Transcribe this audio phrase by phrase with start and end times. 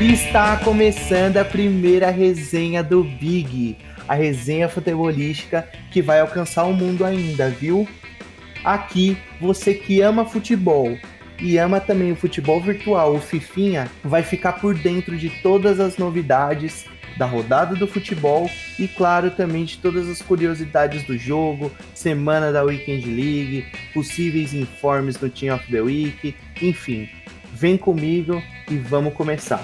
[0.00, 3.78] Está começando a primeira resenha do Big,
[4.08, 7.86] a resenha futebolística que vai alcançar o mundo ainda, viu?
[8.64, 10.98] Aqui, você que ama futebol
[11.38, 15.98] e ama também o futebol virtual, o Fifinha, vai ficar por dentro de todas as
[15.98, 22.50] novidades da rodada do futebol e, claro, também de todas as curiosidades do jogo, semana
[22.50, 27.08] da Weekend League, possíveis informes do Team of the Week, enfim.
[27.52, 29.62] Vem comigo e vamos começar.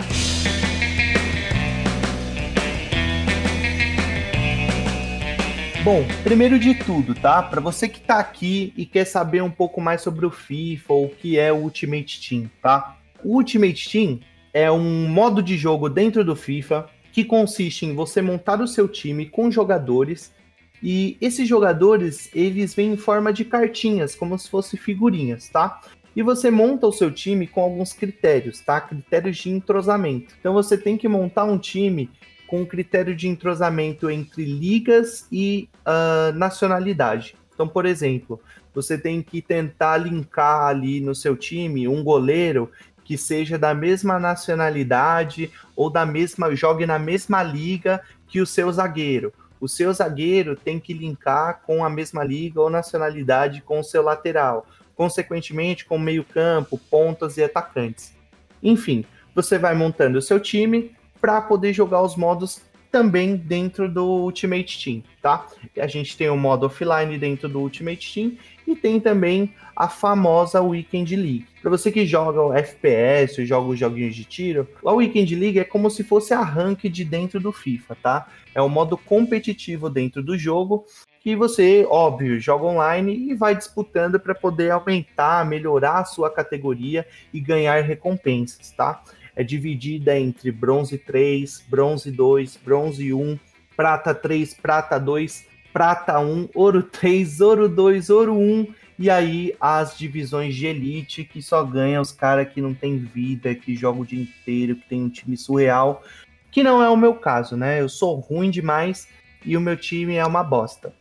[5.82, 7.42] Bom, primeiro de tudo, tá?
[7.42, 11.06] Para você que tá aqui e quer saber um pouco mais sobre o FIFA ou
[11.06, 12.98] o que é o Ultimate Team, tá?
[13.24, 14.20] O Ultimate Team
[14.52, 18.86] é um modo de jogo dentro do FIFA que consiste em você montar o seu
[18.86, 20.34] time com jogadores
[20.82, 25.80] e esses jogadores, eles vêm em forma de cartinhas, como se fossem figurinhas, tá?
[26.14, 28.82] E você monta o seu time com alguns critérios, tá?
[28.82, 30.34] Critérios de entrosamento.
[30.38, 32.10] Então você tem que montar um time
[32.50, 37.36] com critério de entrosamento entre ligas e uh, nacionalidade.
[37.54, 38.40] Então, por exemplo,
[38.74, 42.68] você tem que tentar linkar ali no seu time um goleiro
[43.04, 48.72] que seja da mesma nacionalidade ou da mesma jogue na mesma liga que o seu
[48.72, 49.32] zagueiro.
[49.60, 54.02] O seu zagueiro tem que linkar com a mesma liga ou nacionalidade com o seu
[54.02, 58.12] lateral, consequentemente com meio-campo, pontas e atacantes.
[58.60, 59.04] Enfim,
[59.36, 64.82] você vai montando o seu time, para poder jogar os modos também dentro do Ultimate
[64.82, 65.46] Team, tá?
[65.78, 70.60] A gente tem o modo offline dentro do Ultimate Team e tem também a famosa
[70.60, 71.46] Weekend League.
[71.62, 75.64] Para você que joga o FPS, joga os joguinhos de tiro, a Weekend League é
[75.64, 78.26] como se fosse a rank de dentro do FIFA, tá?
[78.54, 80.84] É o modo competitivo dentro do jogo
[81.20, 87.06] que você, óbvio, joga online e vai disputando para poder aumentar, melhorar a sua categoria
[87.32, 89.02] e ganhar recompensas, tá?
[89.40, 93.38] É dividida entre bronze 3, bronze 2, bronze 1,
[93.74, 98.66] prata 3, prata 2, prata 1, ouro 3, ouro 2, ouro 1,
[98.98, 103.54] e aí as divisões de elite que só ganham os caras que não tem vida,
[103.54, 106.04] que jogam o dia inteiro, que tem um time surreal,
[106.50, 107.80] que não é o meu caso, né?
[107.80, 109.08] Eu sou ruim demais
[109.42, 110.92] e o meu time é uma bosta.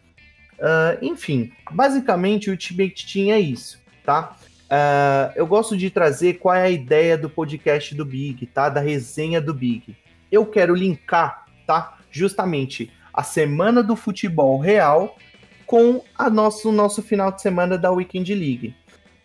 [0.60, 4.38] Uh, enfim, basicamente o Ultimate Team é isso, tá?
[4.70, 8.70] Uh, eu gosto de trazer qual é a ideia do podcast do Big, tá?
[8.70, 9.98] Da resenha do Big.
[10.32, 11.98] Eu quero linkar, tá?
[12.12, 15.18] Justamente a semana do futebol real
[15.66, 18.76] com a nosso, o nosso final de semana da Weekend League.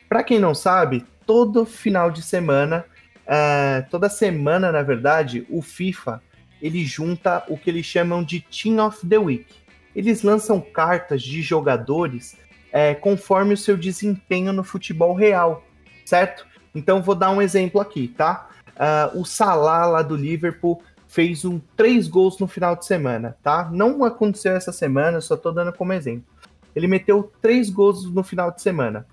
[0.09, 2.85] Para quem não sabe, todo final de semana,
[3.27, 6.23] uh, toda semana, na verdade, o FIFA
[6.61, 9.47] ele junta o que eles chamam de Team of the Week.
[9.95, 12.37] Eles lançam cartas de jogadores
[12.75, 15.63] é, conforme o seu desempenho no futebol real,
[16.05, 16.45] certo?
[16.75, 18.49] Então vou dar um exemplo aqui, tá?
[18.71, 23.71] Uh, o Salah lá do Liverpool fez um três gols no final de semana, tá?
[23.73, 26.27] Não aconteceu essa semana, só tô dando como exemplo.
[26.75, 29.07] Ele meteu três gols no final de semana.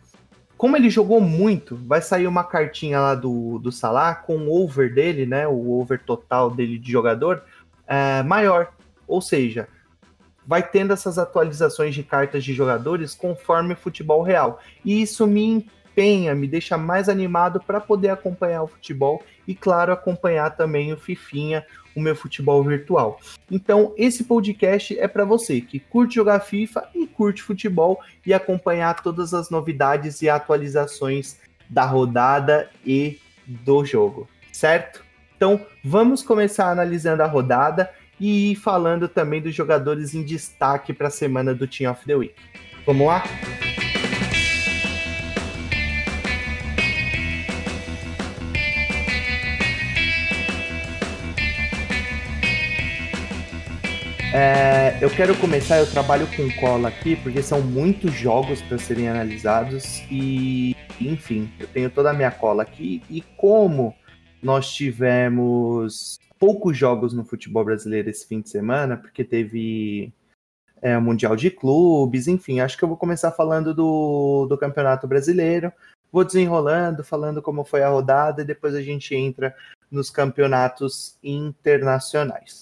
[0.57, 4.91] Como ele jogou muito, vai sair uma cartinha lá do, do Salah com o over
[4.91, 5.47] dele, né?
[5.47, 7.43] O over total dele de jogador
[7.85, 8.73] é, maior.
[9.07, 9.67] Ou seja,
[10.45, 14.59] vai tendo essas atualizações de cartas de jogadores conforme o futebol real.
[14.83, 15.45] E isso me
[15.91, 20.97] empenha, me deixa mais animado para poder acompanhar o futebol e, claro, acompanhar também o
[20.97, 21.65] Fifinha,
[21.95, 23.19] o meu futebol virtual.
[23.49, 29.01] Então, esse podcast é para você que curte jogar FIFA e curte futebol e acompanhar
[29.01, 31.37] todas as novidades e atualizações
[31.69, 35.03] da rodada e do jogo, certo?
[35.35, 37.89] Então, vamos começar analisando a rodada
[38.23, 42.35] e falando também dos jogadores em destaque para a semana do Team of the Week.
[42.85, 43.23] Vamos lá?
[54.33, 59.09] É, eu quero começar, eu trabalho com cola aqui, porque são muitos jogos para serem
[59.09, 63.01] analisados e, enfim, eu tenho toda a minha cola aqui.
[63.09, 63.95] E como
[64.43, 70.11] nós tivemos poucos jogos no futebol brasileiro esse fim de semana, porque teve
[70.81, 75.71] é, Mundial de Clubes, enfim, acho que eu vou começar falando do, do Campeonato Brasileiro,
[76.11, 79.55] vou desenrolando, falando como foi a rodada, e depois a gente entra
[79.91, 82.61] nos campeonatos internacionais,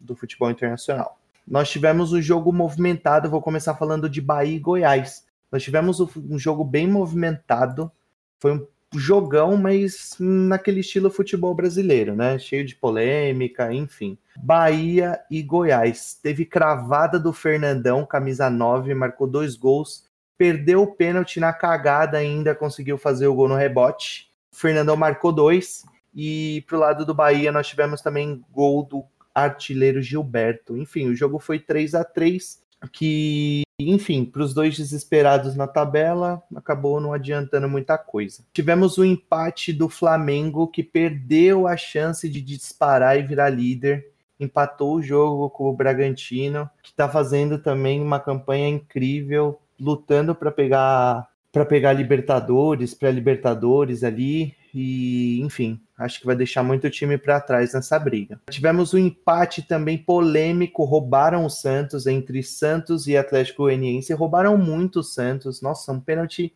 [0.00, 1.18] do futebol internacional.
[1.46, 5.26] Nós tivemos um jogo movimentado, vou começar falando de Bahia e Goiás.
[5.52, 7.92] Nós tivemos um jogo bem movimentado,
[8.38, 12.38] foi um jogão, mas naquele estilo futebol brasileiro, né?
[12.38, 14.18] Cheio de polêmica, enfim.
[14.36, 16.18] Bahia e Goiás.
[16.22, 20.10] Teve cravada do Fernandão, camisa 9, marcou dois gols
[20.40, 24.30] perdeu o pênalti na cagada ainda, conseguiu fazer o gol no rebote.
[24.50, 25.84] O Fernandão marcou dois.
[26.14, 29.04] E pro lado do Bahia nós tivemos também gol do
[29.34, 30.78] artilheiro Gilberto.
[30.78, 32.58] Enfim, o jogo foi 3 a 3
[32.90, 38.44] que, enfim, para os dois desesperados na tabela, acabou não adiantando muita coisa.
[38.52, 44.06] Tivemos o empate do Flamengo, que perdeu a chance de disparar e virar líder.
[44.38, 50.50] Empatou o jogo com o Bragantino, que está fazendo também uma campanha incrível, lutando para
[50.50, 57.18] pegar para pegar Libertadores, para Libertadores ali e, enfim, acho que vai deixar muito time
[57.18, 58.40] para trás nessa briga.
[58.50, 65.00] Tivemos um empate também polêmico, roubaram o Santos entre Santos e Atlético Goianiense, roubaram muito
[65.00, 65.60] o Santos.
[65.60, 66.52] Nossa, um pênalti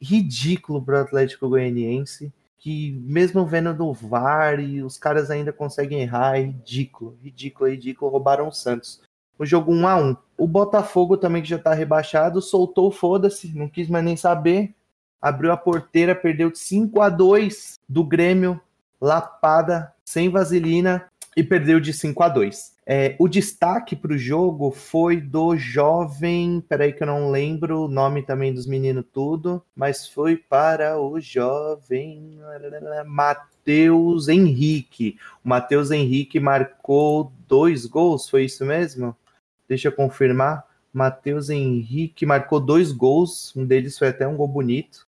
[0.00, 6.02] ridículo para o Atlético Goianiense, que mesmo vendo do VAR e os caras ainda conseguem
[6.02, 9.00] errar, é ridículo, ridículo, ridículo, roubaram o Santos.
[9.38, 10.16] O jogo 1 a 1.
[10.36, 14.74] O Botafogo também que já está rebaixado, soltou foda-se, não quis mais nem saber,
[15.22, 18.60] abriu a porteira, perdeu de 5 a 2 do Grêmio,
[19.00, 22.72] lapada, sem vaselina, e perdeu de 5 a 2.
[22.84, 27.88] É, o destaque para o jogo foi do jovem, peraí que eu não lembro o
[27.88, 32.40] nome também dos meninos tudo, mas foi para o jovem
[33.06, 35.16] Matheus Henrique.
[35.44, 39.16] O Matheus Henrique marcou dois gols, foi isso mesmo?
[39.68, 40.66] Deixa eu confirmar.
[40.92, 45.06] Matheus Henrique marcou dois gols, um deles foi até um gol bonito.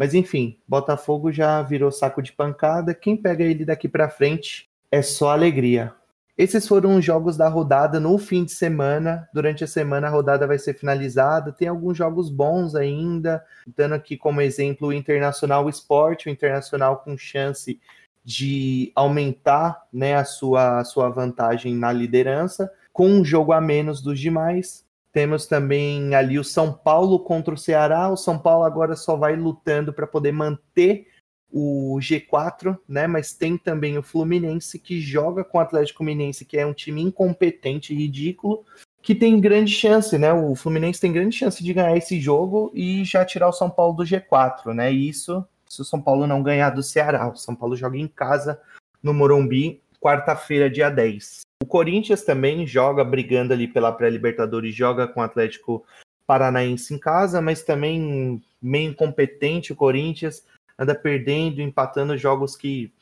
[0.00, 2.94] Mas enfim, Botafogo já virou saco de pancada.
[2.94, 5.92] Quem pega ele daqui para frente é só alegria.
[6.38, 9.28] Esses foram os jogos da rodada no fim de semana.
[9.30, 11.52] Durante a semana a rodada vai ser finalizada.
[11.52, 13.44] Tem alguns jogos bons ainda,
[13.76, 17.78] dando aqui como exemplo o Internacional Esporte, o Internacional com chance
[18.24, 24.00] de aumentar né, a, sua, a sua vantagem na liderança, com um jogo a menos
[24.00, 24.82] dos demais.
[25.12, 28.08] Temos também ali o São Paulo contra o Ceará.
[28.08, 31.08] O São Paulo agora só vai lutando para poder manter
[31.52, 33.06] o G4, né?
[33.06, 37.02] Mas tem também o Fluminense que joga com o Atlético Mineiro, que é um time
[37.02, 38.64] incompetente ridículo,
[39.02, 40.32] que tem grande chance, né?
[40.32, 43.94] O Fluminense tem grande chance de ganhar esse jogo e já tirar o São Paulo
[43.94, 44.92] do G4, né?
[44.92, 47.28] Isso se o São Paulo não ganhar do Ceará.
[47.28, 48.60] O São Paulo joga em casa
[49.02, 51.40] no Morumbi, quarta-feira, dia 10.
[51.62, 55.84] O Corinthians também joga brigando ali pela pré-Libertadores, joga com o Atlético
[56.26, 60.44] Paranaense em casa, mas também meio incompetente o Corinthians,
[60.78, 62.92] anda perdendo, empatando jogos que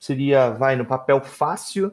[0.00, 1.92] seria, vai, no papel fácil,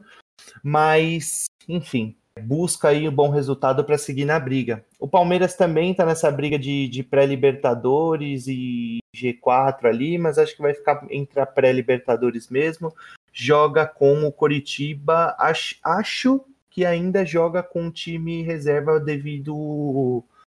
[0.62, 4.84] mas, enfim, busca aí um bom resultado para seguir na briga.
[4.98, 10.62] O Palmeiras também está nessa briga de, de pré-Libertadores e G4 ali, mas acho que
[10.62, 12.94] vai ficar entre a pré-Libertadores mesmo
[13.38, 15.36] joga com o Coritiba.
[15.38, 16.40] Acho, acho
[16.70, 19.54] que ainda joga com o time reserva devido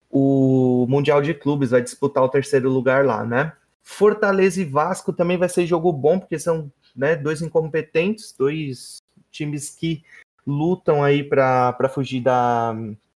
[0.09, 3.53] o, Mundial de Clubes, vai disputar o terceiro lugar lá, né?
[3.83, 8.97] Fortaleza e Vasco também vai ser jogo bom, porque são né, dois incompetentes, dois
[9.31, 10.03] times que
[10.45, 12.75] lutam aí para fugir da,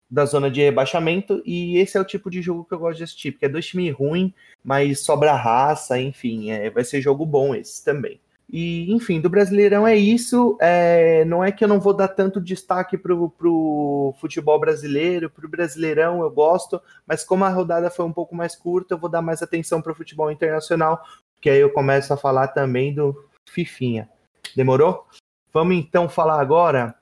[0.09, 3.03] da zona de rebaixamento, e esse é o tipo de jogo que eu gosto de
[3.03, 4.31] assistir, porque é dois times ruins,
[4.63, 8.19] mas sobra raça, enfim, é, vai ser jogo bom esse também.
[8.51, 10.57] E, enfim, do Brasileirão é isso.
[10.59, 15.45] É, não é que eu não vou dar tanto destaque para o futebol brasileiro, para
[15.45, 19.09] o Brasileirão eu gosto, mas como a rodada foi um pouco mais curta, eu vou
[19.09, 21.03] dar mais atenção para o futebol internacional,
[21.39, 23.15] que aí eu começo a falar também do
[23.47, 24.09] Fifinha.
[24.55, 25.05] Demorou?
[25.53, 26.95] Vamos então falar agora.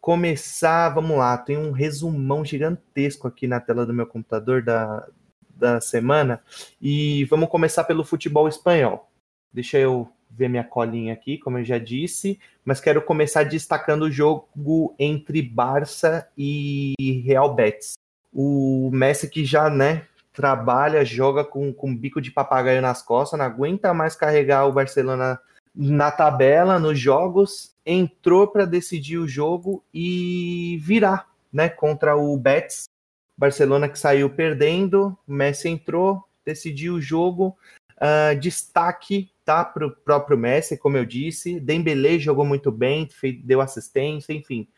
[0.00, 5.08] Começar, vamos lá, tem um resumão gigantesco aqui na tela do meu computador da,
[5.54, 6.42] da semana.
[6.80, 9.11] E vamos começar pelo futebol espanhol.
[9.52, 14.10] Deixa eu ver minha colinha aqui, como eu já disse, mas quero começar destacando o
[14.10, 16.94] jogo entre Barça e
[17.26, 17.92] Real Betis.
[18.32, 23.44] O Messi que já, né, trabalha, joga com, com bico de papagaio nas costas, não
[23.44, 25.38] aguenta mais carregar o Barcelona
[25.74, 32.88] na tabela, nos jogos, entrou para decidir o jogo e virar, né, contra o Betis.
[33.36, 37.56] Barcelona que saiu perdendo, Messi entrou, decidiu o jogo.
[37.96, 41.60] Uh, destaque tá para o próprio Messi, como eu disse.
[41.60, 43.08] Dembele jogou muito bem,
[43.44, 44.68] deu assistência, enfim.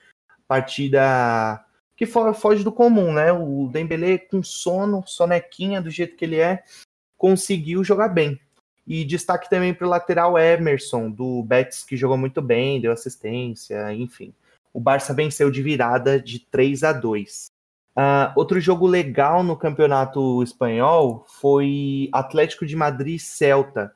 [0.46, 1.64] Partida
[1.96, 3.32] que foge do comum, né?
[3.32, 6.62] O Dembele com sono, sonequinha do jeito que ele é,
[7.16, 8.38] conseguiu jogar bem.
[8.86, 13.92] E destaque também para o lateral Emerson, do Betis, que jogou muito bem, deu assistência,
[13.94, 14.34] enfim.
[14.72, 17.46] O Barça venceu de virada de 3 a 2.
[17.46, 17.50] Uh,
[17.96, 23.94] ah, outro jogo legal no campeonato espanhol foi Atlético de Madrid Celta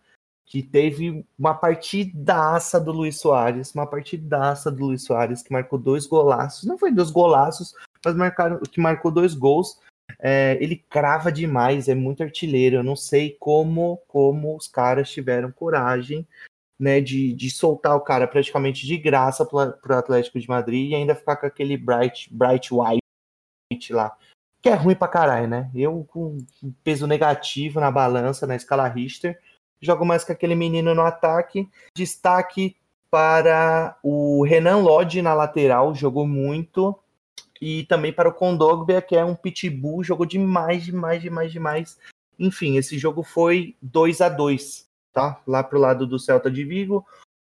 [0.48, 6.06] que teve uma partidaça do Luiz Soares, uma partidaça do Luiz Soares, que marcou dois
[6.06, 9.78] golaços, não foi dois golaços, mas marcaram, que marcou dois gols.
[10.18, 12.76] É, ele crava demais, é muito artilheiro.
[12.76, 16.26] Eu não sei como, como os caras tiveram coragem
[16.80, 20.94] né, de, de soltar o cara praticamente de graça para o Atlético de Madrid e
[20.94, 24.16] ainda ficar com aquele Bright, Bright White lá.
[24.62, 25.70] Que é ruim pra caralho, né?
[25.74, 26.38] Eu, com
[26.82, 29.38] peso negativo na balança, na escala Richter,
[29.80, 31.68] jogo mais com aquele menino no ataque.
[31.94, 32.76] Destaque
[33.10, 36.98] para o Renan Lodge na lateral, jogou muito.
[37.60, 41.98] E também para o Kondogbia, que é um pitbull, jogou demais, demais, demais, demais.
[42.38, 45.40] Enfim, esse jogo foi 2 a 2 tá?
[45.44, 47.04] Lá pro lado do Celta de Vigo.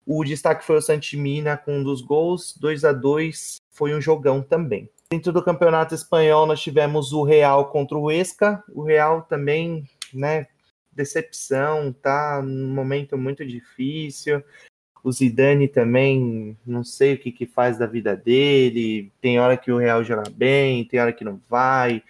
[0.06, 4.40] O destaque foi o Santimina com um dos gols, 2 a 2 foi um jogão
[4.40, 4.88] também.
[5.10, 8.62] Dentro do campeonato espanhol, nós tivemos o Real contra o Esca.
[8.72, 10.46] O Real também, né,
[10.96, 14.42] decepção, tá num momento muito difícil.
[15.04, 19.12] O Zidane também, não sei o que, que faz da vida dele.
[19.20, 22.02] Tem hora que o Real joga bem, tem hora que não vai.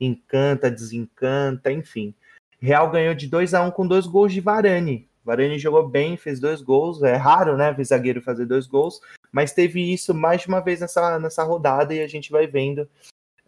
[0.00, 2.12] Encanta, desencanta, enfim.
[2.60, 5.08] Real ganhou de 2 a 1 com dois gols de Varane.
[5.24, 7.02] Varane jogou bem, fez dois gols.
[7.02, 10.80] É raro, né, ver zagueiro fazer dois gols, mas teve isso mais de uma vez
[10.80, 12.88] nessa, nessa rodada e a gente vai vendo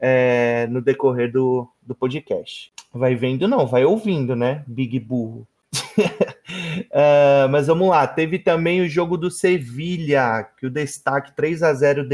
[0.00, 2.72] é, no decorrer do, do podcast.
[2.92, 5.46] Vai vendo, não, vai ouvindo, né, Big Burro.
[5.98, 11.74] uh, mas vamos lá, teve também o jogo do Sevilha, que o destaque 3 a
[11.74, 12.06] 0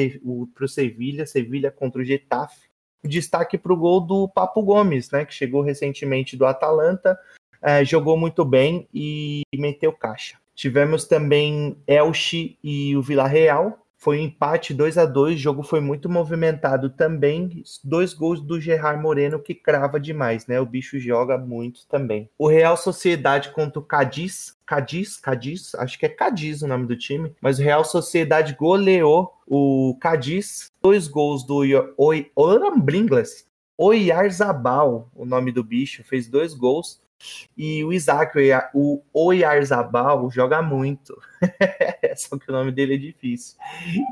[0.54, 2.68] para o Sevilha, Sevilha contra o Getafe.
[3.02, 7.18] Destaque para o gol do Papo Gomes, né, que chegou recentemente do Atalanta,
[7.62, 10.37] uh, jogou muito bem e meteu caixa.
[10.54, 15.62] Tivemos também Elche e o Vila Real, foi um empate 2 a 2 o jogo
[15.62, 17.62] foi muito movimentado também.
[17.85, 20.59] Dois gols do Gerard Moreno que crava demais, né?
[20.59, 22.28] O bicho joga muito também.
[22.38, 24.57] O Real Sociedade contra o Cadiz.
[24.64, 29.35] Cadiz, Cadiz, acho que é Cadiz o nome do time, mas o Real Sociedade goleou
[29.47, 30.71] o Cadiz.
[30.83, 31.61] Dois gols do
[32.35, 33.47] Oiambringlas.
[33.76, 37.02] Oyarzabal, o nome do bicho, fez dois gols.
[37.56, 38.38] E o Isaac,
[38.74, 41.20] o Oyarzabal, joga muito.
[42.16, 43.56] Só que o nome dele é difícil.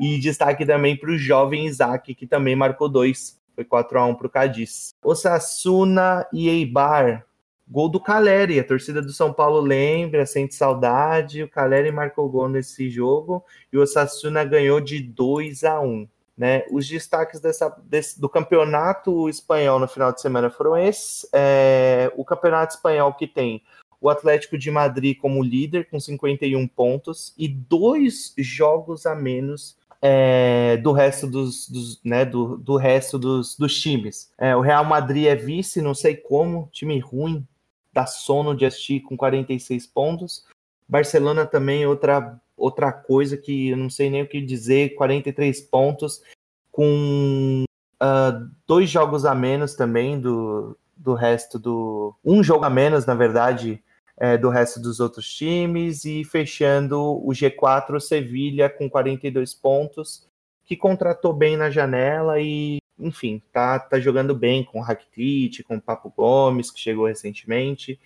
[0.00, 3.38] E destaque também para o jovem Isaac, que também marcou dois.
[3.54, 4.94] Foi 4 a 1 para o Cadiz.
[5.02, 7.26] Osasuna e Eibar.
[7.66, 8.60] Gol do Caleri.
[8.60, 11.42] A torcida do São Paulo lembra, sente saudade.
[11.42, 13.44] O Caleri marcou gol nesse jogo.
[13.72, 16.08] E o Osasuna ganhou de 2 a 1
[16.38, 16.64] né?
[16.70, 21.28] Os destaques dessa, desse, do campeonato espanhol no final de semana foram esses.
[21.32, 23.60] É, o campeonato espanhol que tem
[24.00, 30.76] o Atlético de Madrid como líder, com 51 pontos, e dois jogos a menos é,
[30.76, 34.30] do resto dos, dos né, do, do, resto dos, dos times.
[34.38, 37.44] É, o Real Madrid é vice, não sei como, time ruim,
[37.92, 40.46] dá sono de assistir com 46 pontos.
[40.88, 46.22] Barcelona também, outra outra coisa que eu não sei nem o que dizer, 43 pontos,
[46.70, 47.64] com
[48.02, 52.14] uh, dois jogos a menos também do, do resto do.
[52.24, 53.82] Um jogo a menos, na verdade,
[54.16, 60.26] é, do resto dos outros times, e fechando o G4, o Sevilha, com 42 pontos,
[60.64, 65.76] que contratou bem na janela e enfim, tá, tá jogando bem com o Rakitic, com
[65.76, 67.98] o Papo Gomes, que chegou recentemente,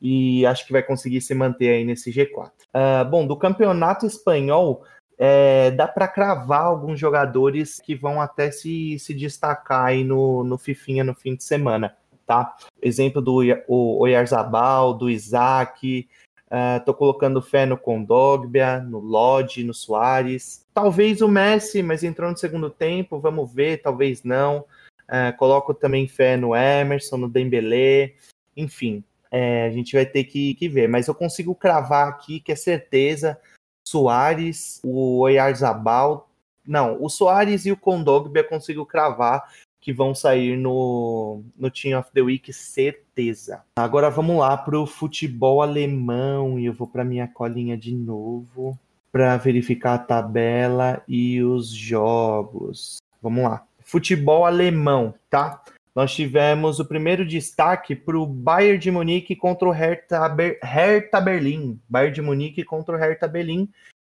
[0.00, 2.48] e acho que vai conseguir se manter aí nesse G4.
[2.48, 4.84] Uh, ah, bom, do campeonato espanhol,
[5.18, 10.56] é, dá para cravar alguns jogadores que vão até se, se destacar aí no, no
[10.56, 11.94] Fifinha no fim de semana,
[12.26, 12.56] tá?
[12.80, 16.08] Exemplo do o Oyarzabal, do Isaac,
[16.50, 20.59] Uh, tô colocando fé no Condogbia, no Lodge, no Soares.
[20.72, 24.64] Talvez o Messi, mas entrou no segundo tempo, vamos ver, talvez não.
[25.08, 28.14] Uh, coloco também fé no Emerson, no Dembélé,
[28.56, 30.88] enfim, é, a gente vai ter que, que, ver.
[30.88, 33.40] Mas eu consigo cravar aqui que é certeza
[33.86, 36.28] Soares, o Oyarzabal,
[36.64, 39.50] não, o Soares e o Condogbia eu consigo cravar
[39.80, 43.64] que vão sair no, no Team of the Week, certeza.
[43.76, 48.78] Agora vamos lá para o futebol alemão e eu vou para minha colinha de novo
[49.12, 52.98] para verificar a tabela e os jogos.
[53.20, 53.64] Vamos lá.
[53.84, 55.62] Futebol alemão, tá?
[55.94, 61.20] Nós tivemos o primeiro destaque para o Bayern de Munique contra o Hertha, Ber Hertha
[61.20, 61.80] Berlim.
[61.88, 63.68] Bayern de Munique contra o Hertha Berlim.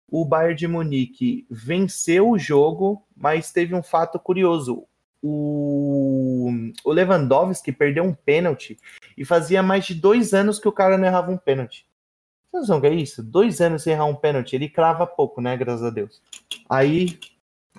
[0.09, 4.85] O Bayern de Munique venceu o jogo, mas teve um fato curioso
[5.21, 6.49] o,
[6.83, 8.79] o Lewandowski perdeu um pênalti
[9.15, 11.85] e fazia mais de dois anos que o cara não errava um pênalti.
[12.53, 13.23] Não é isso?
[13.23, 14.55] Dois anos sem errar um pênalti.
[14.55, 15.55] Ele crava pouco, né?
[15.55, 16.21] Graças a Deus.
[16.69, 17.17] Aí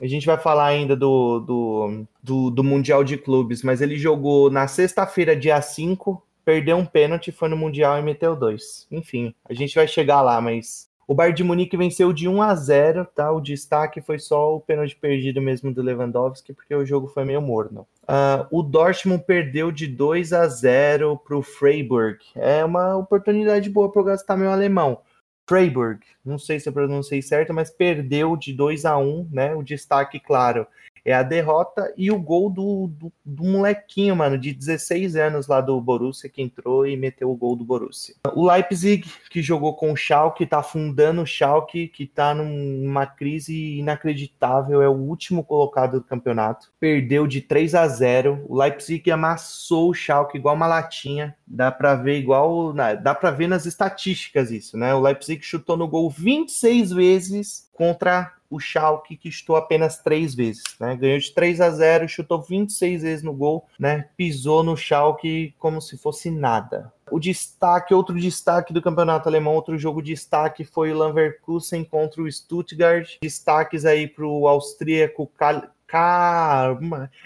[0.01, 4.51] a gente vai falar ainda do, do, do, do Mundial de Clubes, mas ele jogou
[4.51, 8.87] na sexta-feira, dia 5, perdeu um pênalti, foi no Mundial e meteu dois.
[8.91, 12.55] Enfim, a gente vai chegar lá, mas o Bayern de Munique venceu de 1 a
[12.55, 13.31] 0, tá?
[13.31, 17.43] O destaque foi só o pênalti perdido mesmo do Lewandowski, porque o jogo foi meio
[17.43, 17.87] morno.
[18.05, 22.19] Uh, o Dortmund perdeu de 2 a 0 para o Freiburg.
[22.35, 25.01] É uma oportunidade boa para eu gastar meu alemão.
[25.49, 29.55] Freiburg, não sei se eu pronunciei certo, mas perdeu de 2 a 1 né?
[29.55, 30.67] O destaque, claro,
[31.05, 35.61] é a derrota e o gol do, do, do, molequinho, mano, de 16 anos lá
[35.61, 38.15] do Borussia, que entrou e meteu o gol do Borussia.
[38.35, 43.79] O Leipzig, que jogou com o Schalke, tá afundando o Schalke, que tá numa crise
[43.79, 46.73] inacreditável, é o último colocado do campeonato.
[46.79, 51.35] Perdeu de 3 a 0 O Leipzig amassou o Schalke igual uma latinha.
[51.47, 52.73] Dá pra ver igual.
[52.73, 54.95] Dá pra ver nas estatísticas isso, né?
[54.95, 60.63] O Leipzig chutou no gol 26 vezes contra o Schalke, que chutou apenas três vezes,
[60.79, 60.95] né?
[60.95, 64.09] Ganhou de 3 a 0, chutou 26 vezes no gol, né?
[64.17, 66.93] Pisou no Schalke como se fosse nada.
[67.11, 72.23] O destaque, outro destaque do campeonato alemão, outro jogo de destaque foi o Leverkusen contra
[72.23, 73.17] o Stuttgart.
[73.21, 75.27] Destaques aí para o austríaco.
[75.37, 75.65] Kal...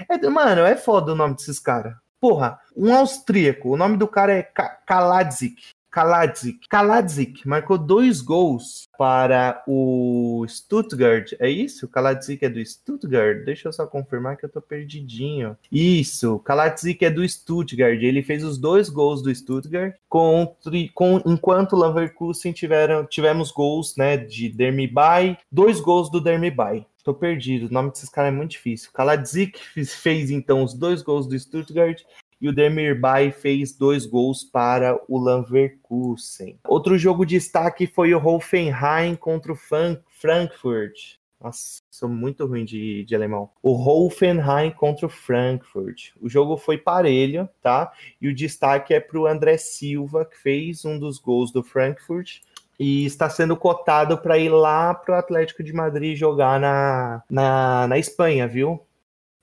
[0.09, 1.95] É, mano, é foda o nome desses caras.
[2.19, 4.43] Porra, um austríaco, o nome do cara é
[4.87, 5.76] Kaladzik.
[5.97, 6.69] Kaladzik.
[6.69, 11.33] Kaladzik marcou dois gols para o Stuttgart.
[11.41, 11.89] É isso?
[11.89, 13.47] Kaladzik é do Stuttgart?
[13.47, 15.57] Deixa eu só confirmar que eu tô perdidinho.
[15.73, 18.03] Isso, Kaladzik é do Stuttgart.
[18.03, 23.97] Ele fez os dois gols do Stuttgart contra, com, enquanto o Leverkusen tiveram, tivemos gols
[23.97, 26.85] né, de Dermibay, dois gols do Dermibay.
[27.03, 28.91] Tô perdido, o nome desses caras é muito difícil.
[28.93, 32.03] Kaladzik fez então os dois gols do Stuttgart
[32.41, 36.59] e o Demir Bay fez dois gols para o Leverkusen.
[36.67, 41.17] Outro jogo de destaque foi o Hoffenheim contra o Frankfurt.
[41.41, 43.51] Nossa, sou muito ruim de, de alemão.
[43.63, 46.11] O Hoffenheim contra o Frankfurt.
[46.21, 47.93] O jogo foi parelho, tá?
[48.21, 52.41] E o destaque é para o André Silva, que fez um dos gols do Frankfurt
[52.79, 57.87] e está sendo cotado para ir lá para o Atlético de Madrid jogar na, na,
[57.87, 58.83] na Espanha, viu?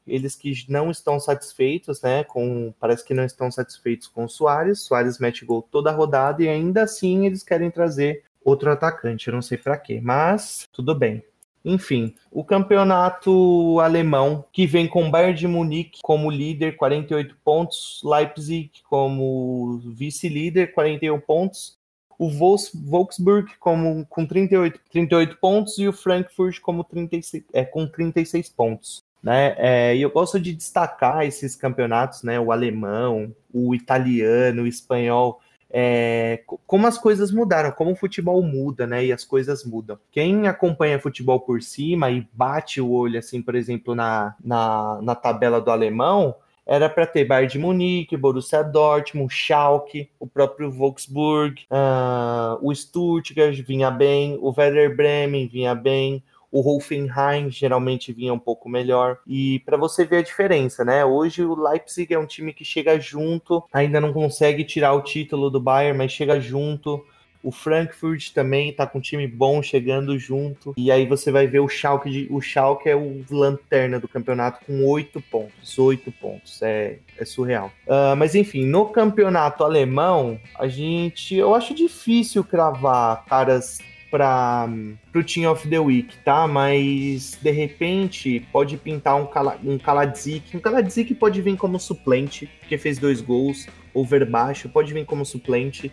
[0.08, 2.24] Eles que não estão satisfeitos, né?
[2.24, 4.82] Com parece que não estão satisfeitos com o Soares.
[4.82, 9.28] Soares mete gol toda a rodada e ainda assim eles querem trazer outro atacante.
[9.28, 11.24] Eu não sei para quê, mas tudo bem.
[11.66, 18.70] Enfim, o campeonato alemão que vem com Bayern de Munique como líder, 48 pontos, Leipzig
[18.90, 21.78] como vice-líder, 41 pontos,
[22.20, 28.50] o Wolfsburg como, com 38, 38 pontos e o Frankfurt como 36, é, com 36
[28.50, 29.04] pontos.
[29.24, 29.56] Né?
[29.58, 32.38] É, e eu gosto de destacar esses campeonatos, né?
[32.40, 35.40] O alemão, o italiano, o espanhol,
[35.76, 39.06] é, como as coisas mudaram, como o futebol muda, né?
[39.06, 39.98] E as coisas mudam.
[40.12, 45.16] Quem acompanha futebol por cima e bate o olho, assim, por exemplo, na, na, na
[45.16, 51.64] tabela do alemão, era para ter Bayern de Munique, Borussia Dortmund, Schalke, o próprio Wolfsburg,
[51.70, 58.40] uh, o Stuttgart vinha bem, o Werder Bremen vinha bem, o Hoffenheim geralmente vinha um
[58.40, 59.18] pouco melhor.
[59.26, 61.04] E para você ver a diferença, né?
[61.04, 65.50] Hoje o Leipzig é um time que chega junto, ainda não consegue tirar o título
[65.50, 67.04] do Bayern, mas chega junto.
[67.42, 70.74] O Frankfurt também tá com um time bom chegando junto.
[70.78, 72.28] E aí você vai ver o Schalke.
[72.30, 75.78] O Schalke é o lanterna do campeonato com oito pontos.
[75.78, 76.62] Oito pontos.
[76.62, 77.70] É, é surreal.
[77.86, 81.36] Uh, mas enfim, no campeonato alemão, a gente.
[81.36, 83.80] Eu acho difícil cravar caras
[84.14, 84.70] para
[85.16, 86.48] o Team of the Week, tá?
[86.48, 90.56] Mas de repente pode pintar um, Kala, um Kaladzik.
[90.56, 95.92] Um pode vir como suplente, porque fez dois gols, over baixo, pode vir como suplente.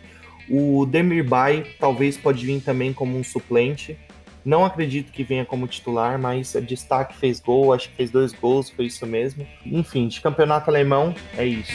[0.50, 3.96] O Demirbay talvez pode vir também como um suplente.
[4.44, 8.34] Não acredito que venha como titular, mas a destaque fez gol, acho que fez dois
[8.34, 9.46] gols, foi isso mesmo.
[9.64, 11.72] Enfim, de campeonato alemão é isso.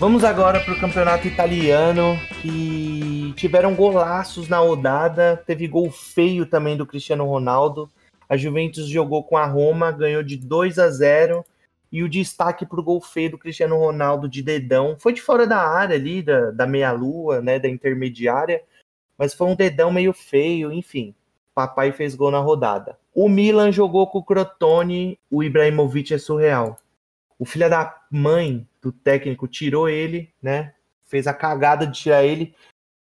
[0.00, 5.42] Vamos agora para o campeonato italiano, que tiveram golaços na rodada.
[5.44, 7.90] Teve gol feio também do Cristiano Ronaldo.
[8.28, 11.44] A Juventus jogou com a Roma, ganhou de 2 a 0.
[11.90, 14.94] E o destaque para o gol feio do Cristiano Ronaldo de dedão.
[14.96, 18.62] Foi de fora da área ali, da, da meia-lua, né, da intermediária.
[19.18, 21.12] Mas foi um dedão meio feio, enfim.
[21.52, 22.96] Papai fez gol na rodada.
[23.12, 25.18] O Milan jogou com o Crotone.
[25.28, 26.76] O Ibrahimovic é surreal.
[27.36, 30.74] O filho da mãe do técnico tirou ele, né?
[31.04, 32.54] Fez a cagada de tirar ele.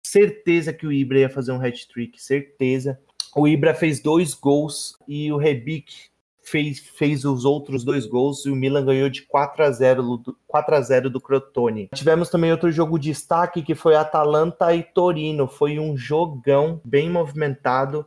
[0.04, 3.00] Certeza que o Ibra ia fazer um hat-trick, certeza.
[3.34, 6.10] O Ibra fez dois gols e o Rebic
[6.44, 10.74] fez, fez os outros dois gols e o Milan ganhou de 4 a 0 4
[10.74, 11.88] a 0 do Crotone.
[11.94, 15.48] Tivemos também outro jogo de destaque que foi Atalanta e Torino.
[15.48, 18.06] Foi um jogão bem movimentado.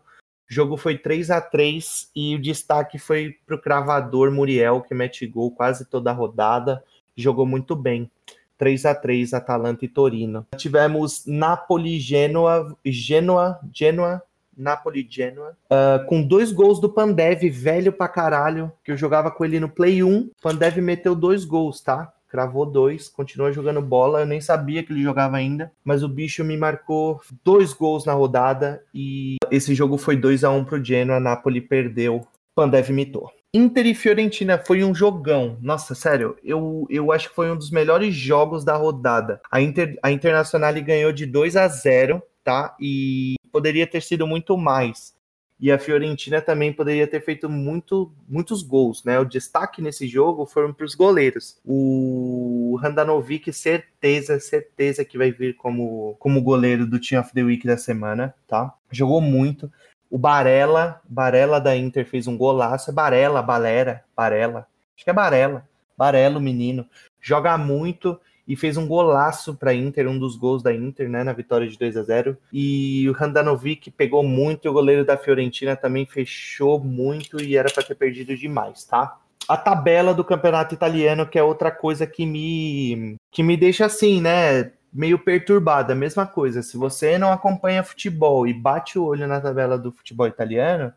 [0.49, 4.93] O jogo foi 3 a 3 e o destaque foi para o cravador Muriel, que
[4.93, 6.81] mete gol quase toda a rodada,
[7.21, 8.09] jogou muito bem.
[8.57, 10.45] 3 a 3 Atalanta e Torino.
[10.55, 14.21] Tivemos Napoli, Genoa, Genoa, Genoa,
[14.57, 19.59] Napoli-Genoa, uh, com dois gols do Pandev, velho pra caralho, que eu jogava com ele
[19.59, 20.31] no Play 1.
[20.41, 22.11] Pandev meteu dois gols, tá?
[22.27, 24.21] Cravou dois, continua jogando bola.
[24.21, 28.13] Eu nem sabia que ele jogava ainda, mas o bicho me marcou dois gols na
[28.13, 31.21] rodada e esse jogo foi 2 a 1 um pro Genoa.
[31.21, 33.31] Napoli perdeu, Pandev mitou.
[33.57, 35.57] Inter e Fiorentina foi um jogão.
[35.61, 39.41] Nossa, sério, eu, eu acho que foi um dos melhores jogos da rodada.
[39.49, 42.77] A, Inter, a Internacional ganhou de 2 a 0 tá?
[42.79, 45.17] E poderia ter sido muito mais.
[45.59, 49.19] E a Fiorentina também poderia ter feito muito, muitos gols, né?
[49.19, 51.59] O destaque nesse jogo foram para os goleiros.
[51.65, 57.65] O Handanovic, certeza, certeza que vai vir como, como goleiro do Team of the Week
[57.65, 58.71] da semana, tá?
[58.91, 59.71] Jogou muito.
[60.09, 62.89] O Barella, Barella da Inter fez um golaço.
[62.89, 64.67] É Barella, Balera, Barella.
[64.95, 65.67] Acho que é Barella.
[65.97, 66.85] Barella, o menino.
[67.19, 71.33] Joga muito e fez um golaço para Inter, um dos gols da Inter, né, na
[71.33, 72.37] vitória de 2 a 0.
[72.53, 77.69] E o Handanovic pegou muito, e o goleiro da Fiorentina também fechou muito e era
[77.69, 79.17] para ter perdido demais, tá?
[79.49, 84.21] A tabela do campeonato italiano, que é outra coisa que me que me deixa assim,
[84.21, 86.61] né, meio perturbada, mesma coisa.
[86.61, 90.93] Se você não acompanha futebol e bate o olho na tabela do futebol italiano,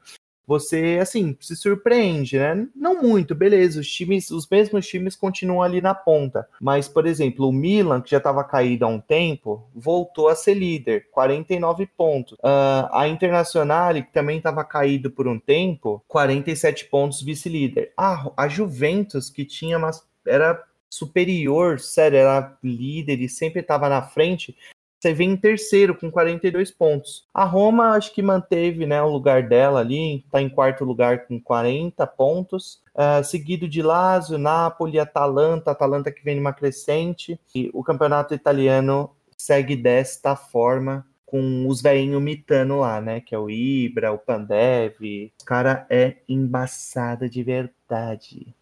[0.51, 2.67] você, assim, se surpreende, né?
[2.75, 6.45] Não muito, beleza, os times, os mesmos times continuam ali na ponta.
[6.61, 10.55] Mas, por exemplo, o Milan, que já estava caído há um tempo, voltou a ser
[10.55, 12.33] líder, 49 pontos.
[12.39, 17.93] Uh, a Internacional, que também estava caído por um tempo, 47 pontos, vice-líder.
[17.97, 20.05] Ah, a Juventus, que tinha umas.
[20.27, 24.57] Era superior, sério, era líder e sempre estava na frente,
[25.01, 27.27] você vem em terceiro com 42 pontos.
[27.33, 31.41] A Roma acho que manteve né, o lugar dela ali, está em quarto lugar com
[31.41, 37.41] 40 pontos, uh, seguido de Lazio, Napoli, Atalanta, Atalanta que vem numa crescente.
[37.55, 43.21] E o campeonato italiano segue desta forma, com os velhinhos mitando lá, né?
[43.21, 45.33] Que é o Ibra, o Pandev.
[45.41, 48.55] O cara é embaçada de verdade.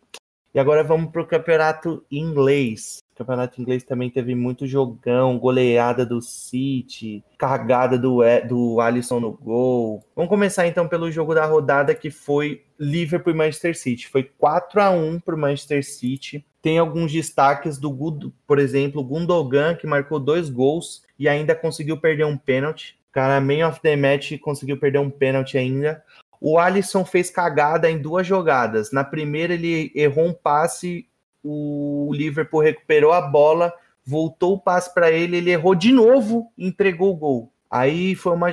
[0.58, 2.98] E agora vamos para o campeonato inglês.
[3.12, 9.30] O campeonato inglês também teve muito jogão, goleada do City, carregada do, do Alisson no
[9.30, 10.02] gol.
[10.16, 14.08] Vamos começar então pelo jogo da rodada que foi Liverpool e Manchester City.
[14.08, 16.44] Foi 4 a 1 para o Manchester City.
[16.60, 17.96] Tem alguns destaques do,
[18.44, 22.98] por exemplo, Gundogan, que marcou dois gols e ainda conseguiu perder um pênalti.
[23.12, 26.02] Cara, man of the match conseguiu perder um pênalti ainda.
[26.40, 28.92] O Alisson fez cagada em duas jogadas.
[28.92, 31.08] Na primeira, ele errou um passe,
[31.42, 33.72] o Liverpool recuperou a bola,
[34.04, 37.52] voltou o passe para ele, ele errou de novo e entregou o gol.
[37.70, 38.50] Aí foi uma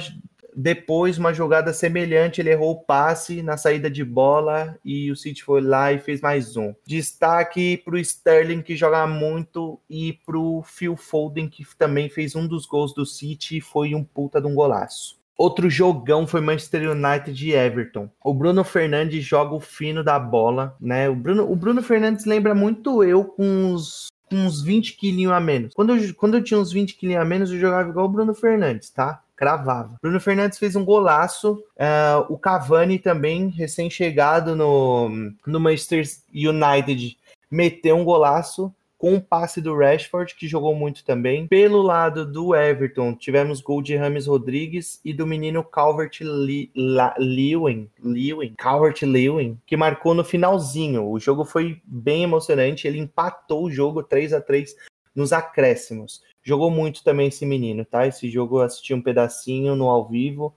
[0.56, 5.44] depois uma jogada semelhante, ele errou o passe na saída de bola e o City
[5.44, 6.74] foi lá e fez mais um.
[6.86, 12.36] Destaque para o Sterling que joga muito e para o Phil Foden que também fez
[12.36, 15.20] um dos gols do City e foi um puta de um golaço.
[15.38, 18.10] Outro jogão foi Manchester United e Everton.
[18.24, 21.10] O Bruno Fernandes joga o fino da bola, né?
[21.10, 25.40] O Bruno, o Bruno Fernandes lembra muito eu com uns, com uns 20 quilinhos a
[25.40, 25.74] menos.
[25.74, 28.34] Quando eu, quando eu tinha uns 20 quilinhos a menos, eu jogava igual o Bruno
[28.34, 29.22] Fernandes, tá?
[29.36, 29.98] Cravava.
[30.02, 31.62] Bruno Fernandes fez um golaço.
[31.76, 35.10] Uh, o Cavani também, recém-chegado no,
[35.46, 37.18] no Manchester United,
[37.52, 41.48] meteu um golaço com um passe do Rashford, que jogou muito também.
[41.48, 47.90] Pelo lado do Everton, tivemos gol de Rames Rodrigues e do menino Calvert Lewin,
[48.58, 51.10] Calvert Lewin, que marcou no finalzinho.
[51.10, 54.76] O jogo foi bem emocionante, ele empatou o jogo 3 a 3
[55.16, 56.22] nos acréscimos.
[56.44, 58.06] Jogou muito também esse menino, tá?
[58.06, 60.54] Esse jogo eu assisti um pedacinho no ao vivo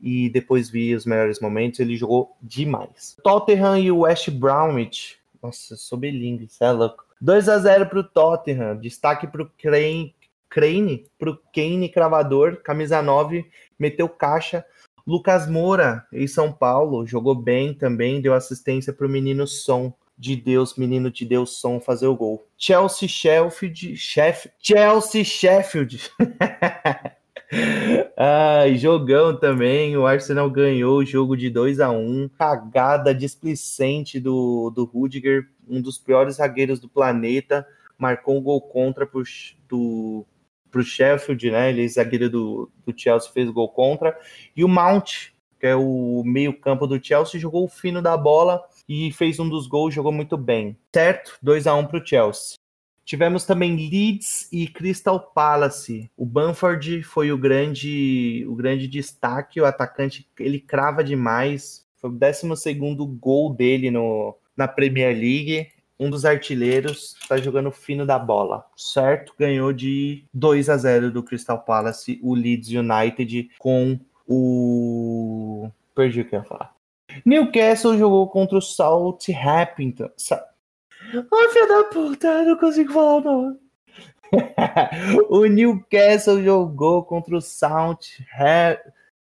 [0.00, 1.78] e depois vi os melhores momentos.
[1.78, 3.16] Ele jogou demais.
[3.22, 5.18] Tottenham e o West Bromwich.
[5.42, 7.07] Nossa, sou bilingue, isso é louco.
[7.20, 8.76] 2 a 0 para o Tottenham.
[8.76, 10.14] Destaque para o Crane,
[10.48, 13.44] Crane para o Kane Cravador, camisa 9,
[13.78, 14.64] meteu caixa.
[15.06, 20.36] Lucas Moura, em São Paulo, jogou bem também, deu assistência para o menino Som de
[20.36, 22.46] Deus, menino de Deus Som, fazer o gol.
[22.58, 26.10] Chelsea Sheffield, Chef, Chelsea Sheffield.
[28.16, 29.96] Ai, jogão também.
[29.96, 35.80] O Arsenal ganhou o jogo de 2 a 1 Cagada displicente do, do Rudiger, um
[35.80, 37.66] dos piores zagueiros do planeta.
[37.96, 39.22] Marcou um gol contra pro,
[39.68, 40.26] do,
[40.70, 41.70] pro Sheffield, né?
[41.70, 44.16] Ele, zagueiro do, do Chelsea, fez gol contra.
[44.54, 49.10] E o Mount, que é o meio-campo do Chelsea, jogou o fino da bola e
[49.12, 50.76] fez um dos gols, jogou muito bem.
[50.94, 51.38] Certo?
[51.42, 52.56] 2 a 1 pro Chelsea.
[53.08, 56.10] Tivemos também Leeds e Crystal Palace.
[56.14, 59.58] O Bamford foi o grande, o grande destaque.
[59.58, 61.86] O atacante ele crava demais.
[61.96, 62.74] Foi o 12
[63.18, 65.68] gol dele no, na Premier League.
[65.98, 69.32] Um dos artilheiros está jogando fino da bola, certo?
[69.38, 75.70] Ganhou de 2 a 0 do Crystal Palace, o Leeds United, com O.
[75.94, 76.74] Perdi o que eu ia falar.
[77.24, 80.10] Newcastle jogou contra o Southampton.
[80.14, 80.44] Sa...
[81.14, 83.58] Ai, filha da puta, não consigo falar o nome.
[85.30, 88.12] o Newcastle jogou contra o Southampton.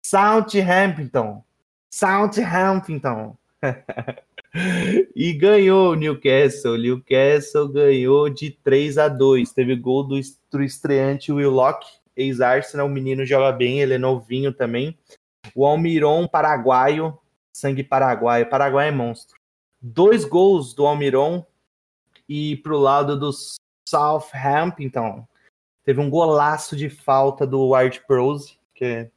[0.02, 1.44] Southampton.
[1.90, 3.38] Southampton.
[5.16, 6.78] e ganhou o Newcastle.
[6.78, 9.52] Newcastle ganhou de 3 a 2.
[9.54, 10.20] Teve gol do,
[10.52, 12.88] do estreante Will Locke, ex-Arsenal.
[12.88, 14.98] O menino joga bem, ele é novinho também.
[15.54, 17.16] O Almiron, paraguaio,
[17.54, 18.50] sangue paraguaio.
[18.50, 19.38] Paraguai é monstro.
[19.80, 21.46] Dois gols do Almiron
[22.28, 23.32] e pro lado do
[23.88, 25.28] Southampton.
[25.84, 29.10] Teve um golaço de falta do Art Prose, que é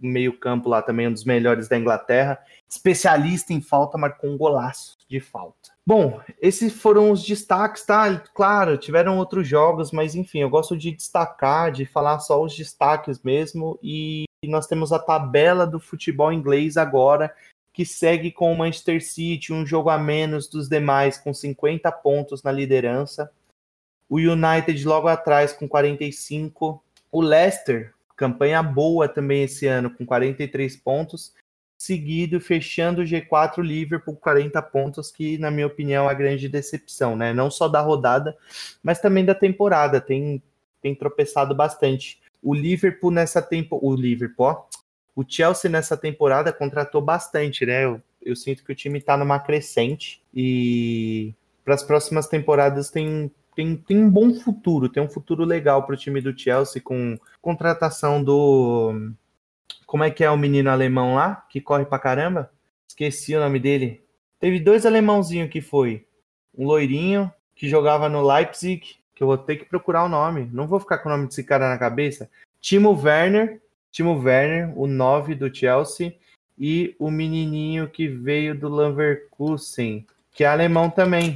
[0.00, 2.38] meio campo lá também, um dos melhores da Inglaterra.
[2.68, 5.70] Especialista em falta, marcou um golaço de falta.
[5.86, 8.18] Bom, esses foram os destaques, tá?
[8.34, 13.22] Claro, tiveram outros jogos, mas enfim, eu gosto de destacar, de falar só os destaques
[13.22, 13.78] mesmo.
[13.82, 17.34] E nós temos a tabela do futebol inglês agora,
[17.78, 22.42] que segue com o Manchester City, um jogo a menos dos demais, com 50 pontos
[22.42, 23.30] na liderança.
[24.08, 26.82] O United logo atrás, com 45.
[27.12, 31.32] O Leicester, campanha boa também esse ano, com 43 pontos
[31.78, 37.14] seguido, fechando o G4 Liverpool 40 pontos, que na minha opinião é a grande decepção,
[37.14, 37.32] né?
[37.32, 38.36] Não só da rodada,
[38.82, 40.00] mas também da temporada.
[40.00, 40.42] Tem,
[40.82, 42.20] tem tropeçado bastante.
[42.42, 43.86] O Liverpool nessa temporada.
[43.86, 44.64] O Liverpool, ó,
[45.18, 47.84] o Chelsea nessa temporada contratou bastante, né?
[47.84, 53.28] Eu, eu sinto que o time tá numa crescente e para as próximas temporadas tem,
[53.56, 57.18] tem, tem um bom futuro, tem um futuro legal para o time do Chelsea com
[57.42, 59.10] contratação do
[59.84, 62.52] como é que é o menino alemão lá, que corre pra caramba?
[62.86, 64.04] Esqueci o nome dele.
[64.38, 66.06] Teve dois alemãozinhos que foi.
[66.56, 68.82] Um loirinho, que jogava no Leipzig,
[69.16, 70.48] que eu vou ter que procurar o nome.
[70.52, 72.30] Não vou ficar com o nome desse cara na cabeça.
[72.60, 73.60] Timo Werner,
[73.98, 76.14] Timo Werner, o 9 do Chelsea,
[76.56, 81.34] e o menininho que veio do Leverkusen, que é alemão também.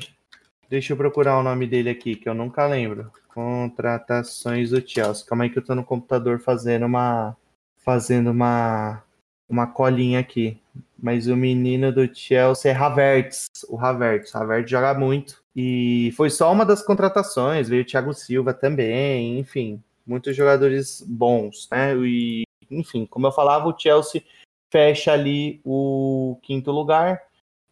[0.70, 3.10] Deixa eu procurar o nome dele aqui, que eu nunca lembro.
[3.34, 5.26] Contratações do Chelsea.
[5.26, 7.36] Calma aí que eu tô no computador fazendo uma
[7.78, 9.02] fazendo uma,
[9.48, 10.56] uma colinha aqui.
[10.96, 13.48] Mas o menino do Chelsea é Havertz.
[13.68, 14.36] O Havertz.
[14.36, 15.42] Havertz joga muito.
[15.56, 17.68] E foi só uma das contratações.
[17.68, 19.40] Veio o Thiago Silva também.
[19.40, 21.96] Enfim, muitos jogadores bons, né?
[21.96, 24.22] E, enfim, como eu falava, o Chelsea
[24.70, 27.22] fecha ali o quinto lugar.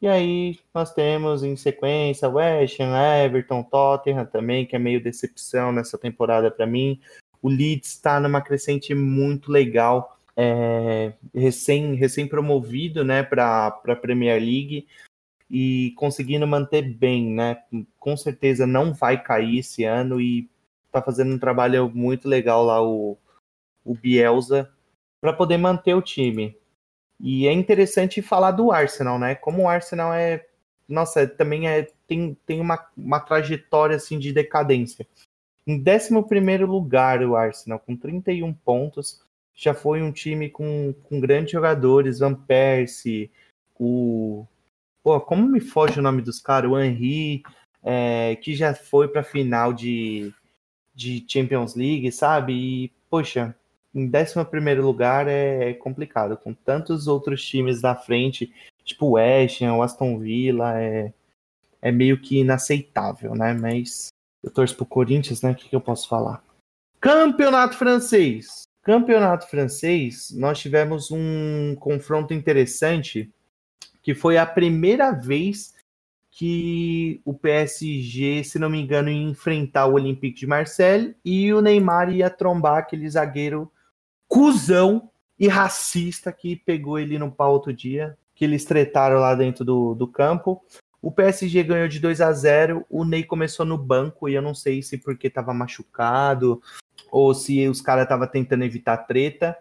[0.02, 5.72] E aí nós temos em sequência West Ham, Everton, Tottenham também, que é meio decepção
[5.72, 7.00] nessa temporada para mim.
[7.42, 14.40] O Leeds está numa crescente muito legal, é, recém, recém promovido né, para a Premier
[14.40, 14.86] League
[15.50, 17.62] e conseguindo manter bem, né?
[17.98, 20.48] Com certeza não vai cair esse ano e
[20.86, 23.18] está fazendo um trabalho muito legal lá o,
[23.84, 24.70] o Bielsa
[25.20, 26.56] para poder manter o time.
[27.18, 29.35] E é interessante falar do Arsenal, né?
[29.35, 30.46] Como o Arsenal é,
[30.88, 35.06] nossa, também é tem, tem uma, uma trajetória assim de decadência.
[35.66, 39.22] Em 11 lugar, o Arsenal, com 31 pontos.
[39.54, 43.30] Já foi um time com, com grandes jogadores, Van Persie,
[43.78, 44.46] o.
[45.02, 46.70] Pô, como me foge o nome dos caras?
[46.70, 47.42] O Henry,
[47.83, 50.33] é, que já foi para final de,
[50.94, 52.52] de Champions League, sabe?
[52.54, 53.54] E, poxa,
[53.94, 58.53] em 11 lugar é, complicado, com tantos outros times na frente,
[58.85, 61.12] tipo o West o Aston Villa, é,
[61.83, 63.53] é meio que inaceitável, né?
[63.53, 64.09] Mas
[64.42, 65.53] eu torço pro Corinthians, né?
[65.53, 66.42] O que, que eu posso falar?
[67.00, 68.62] Campeonato francês.
[68.83, 73.31] Campeonato francês, nós tivemos um confronto interessante,
[74.03, 75.74] que foi a primeira vez
[76.31, 81.61] que o PSG, se não me engano, ia enfrentar o Olympique de Marseille e o
[81.61, 83.70] Neymar ia trombar aquele zagueiro
[84.30, 89.64] cuzão e racista que pegou ele no pau outro dia, que eles tretaram lá dentro
[89.64, 90.62] do, do campo.
[91.02, 92.86] O PSG ganhou de 2 a 0.
[92.88, 96.62] O Ney começou no banco e eu não sei se porque estava machucado
[97.10, 99.56] ou se os caras estavam tentando evitar treta.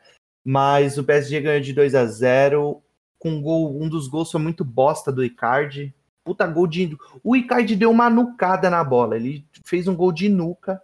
[0.46, 2.82] Mas o PSG ganhou de 2 a 0
[3.18, 5.94] com gol, um dos gols foi muito bosta do Icardi.
[6.24, 6.96] Puta gol de.
[7.24, 9.16] O Icardi deu uma nucada na bola.
[9.16, 10.82] Ele fez um gol de nuca,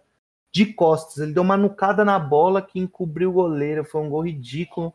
[0.56, 1.18] de costas.
[1.18, 3.84] Ele deu uma nucada na bola que encobriu o goleiro.
[3.84, 4.94] Foi um gol ridículo.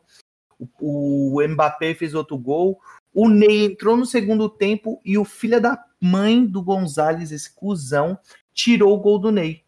[0.80, 2.80] O, o Mbappé fez outro gol.
[3.14, 8.18] O Ney entrou no segundo tempo e o filho da mãe do Gonzalez, esse cuzão,
[8.52, 9.62] tirou o gol do Ney.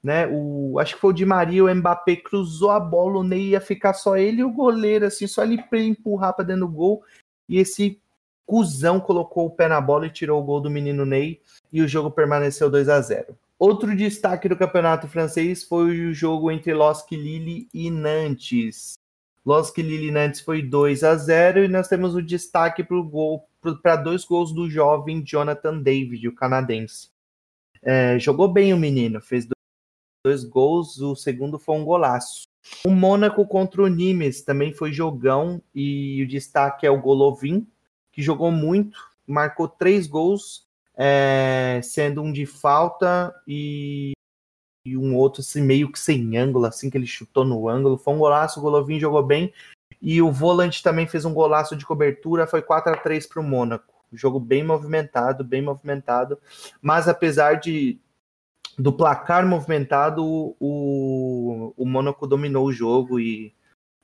[0.00, 0.28] Né?
[0.30, 3.60] O, acho que foi o Di Maria, o Mbappé cruzou a bola, o Ney ia
[3.60, 7.02] ficar só ele e o goleiro, assim, só ele para empurrar para dentro do gol.
[7.48, 8.00] E esse
[8.46, 11.40] cuzão colocou o pé na bola e tirou o gol do menino Ney
[11.72, 13.36] e o jogo permaneceu 2 a 0.
[13.66, 18.98] Outro destaque do campeonato francês foi o jogo entre Losc Lille e Nantes.
[19.42, 22.86] Losk Lili Nantes foi 2 a 0 e nós temos o destaque
[23.82, 27.08] para dois gols do jovem Jonathan David, o canadense.
[27.82, 29.56] É, jogou bem o menino, fez dois,
[30.22, 32.42] dois, gols, o segundo foi um golaço.
[32.84, 37.66] O Mônaco contra o Nimes também foi jogão e o destaque é o Golovin,
[38.12, 44.12] que jogou muito, marcou três gols, é, sendo um de falta e,
[44.86, 47.98] e, um outro assim, meio que sem ângulo, assim que ele chutou no ângulo.
[47.98, 49.52] Foi um golaço, o Golovin jogou bem.
[50.00, 53.44] E o volante também fez um golaço de cobertura, foi 4 a 3 para o
[53.44, 53.94] Mônaco.
[54.12, 56.38] Jogo bem movimentado, bem movimentado.
[56.80, 57.98] Mas apesar de
[58.78, 63.54] do placar movimentado, o, o Mônaco dominou o jogo e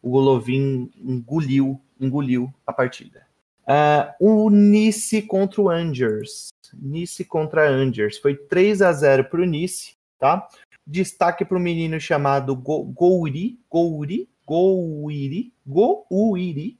[0.03, 3.27] o Golovin engoliu, engoliu a partida.
[3.63, 6.49] Uh, o Nice contra o Angers.
[6.75, 8.19] Nice contra Angers.
[8.19, 10.47] Foi 3 a 0 para o Nice, tá?
[10.87, 16.79] Destaque para o menino chamado Go Gouri, Gouri, Gouiri, Gouiri,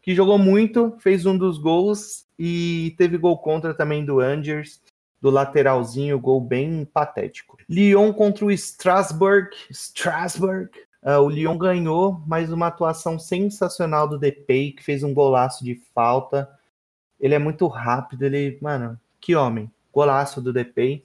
[0.00, 4.80] que jogou muito, fez um dos gols e teve gol contra também do Angers,
[5.20, 7.58] do lateralzinho, gol bem patético.
[7.68, 10.70] Lyon contra o Strasbourg, Strasbourg.
[11.02, 15.74] Uh, o Lyon ganhou, mas uma atuação sensacional do Depay, que fez um golaço de
[15.94, 16.48] falta.
[17.20, 19.70] Ele é muito rápido, ele, mano, que homem.
[19.92, 21.04] Golaço do Depay.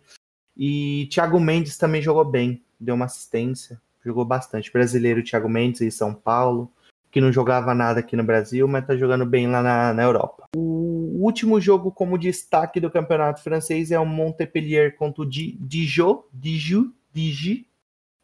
[0.56, 4.72] E Thiago Mendes também jogou bem, deu uma assistência, jogou bastante.
[4.72, 6.72] Brasileiro Thiago Mendes em São Paulo
[7.14, 10.48] que não jogava nada aqui no Brasil, mas tá jogando bem lá na, na Europa.
[10.56, 16.92] O último jogo como destaque do campeonato francês é o Montpellier contra o Dijon, Dijon,
[17.14, 17.64] Dijon,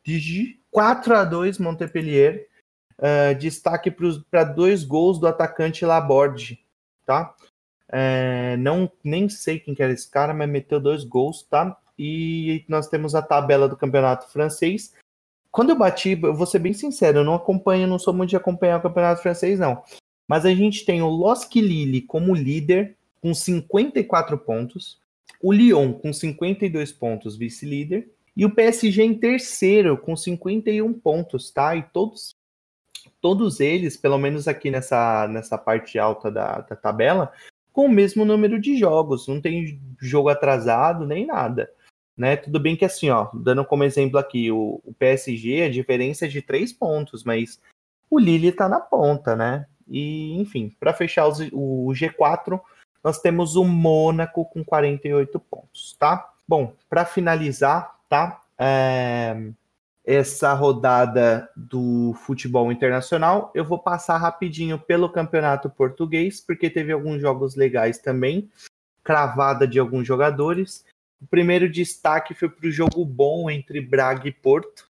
[0.03, 2.47] Dijon, 4 a 2 Montpellier.
[2.97, 3.95] Uh, destaque
[4.29, 6.59] para dois gols do atacante Laborde,
[7.05, 7.33] tá?
[7.91, 11.77] É, não nem sei quem que era esse cara, mas meteu dois gols, tá?
[11.97, 14.93] E nós temos a tabela do campeonato francês.
[15.51, 18.35] Quando eu bati, eu vou ser bem sincero, eu não acompanho, não sou muito de
[18.35, 19.83] acompanhar o campeonato francês, não.
[20.27, 24.99] Mas a gente tem o Losk Lille como líder, com 54 pontos,
[25.41, 31.75] o Lyon com 52 pontos, vice-líder, e o PSG em terceiro, com 51 pontos, tá?
[31.75, 32.35] E todos,
[33.19, 37.33] todos eles, pelo menos aqui nessa, nessa parte alta da, da tabela,
[37.79, 41.71] com o mesmo número de jogos, não tem jogo atrasado nem nada.
[42.17, 42.35] Né?
[42.35, 46.27] Tudo bem que assim, ó, dando como exemplo aqui, o, o PSG, a diferença é
[46.27, 47.57] de três pontos, mas
[48.09, 49.65] o Lille tá na ponta, né?
[49.87, 52.59] E, enfim, para fechar os, o G4,
[53.01, 56.33] nós temos o Mônaco com 48 pontos, tá?
[56.45, 58.41] Bom, para finalizar, tá?
[58.57, 59.37] É,
[60.09, 67.21] essa rodada do futebol internacional, eu vou passar rapidinho pelo campeonato português, porque teve alguns
[67.21, 68.49] jogos legais também,
[69.03, 70.83] cravada de alguns jogadores.
[71.21, 74.89] O primeiro destaque foi para o jogo bom entre Braga e Porto.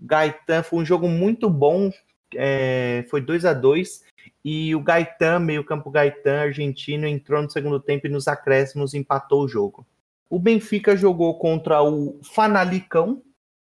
[0.00, 1.90] Gaetan foi um jogo muito bom,
[2.32, 4.04] é, foi 2 a 2
[4.44, 9.48] e o Gaetan, meio-campo Gaetan, argentino, entrou no segundo tempo e nos acréscimos empatou o
[9.48, 9.84] jogo.
[10.30, 13.20] O Benfica jogou contra o Fanalicão.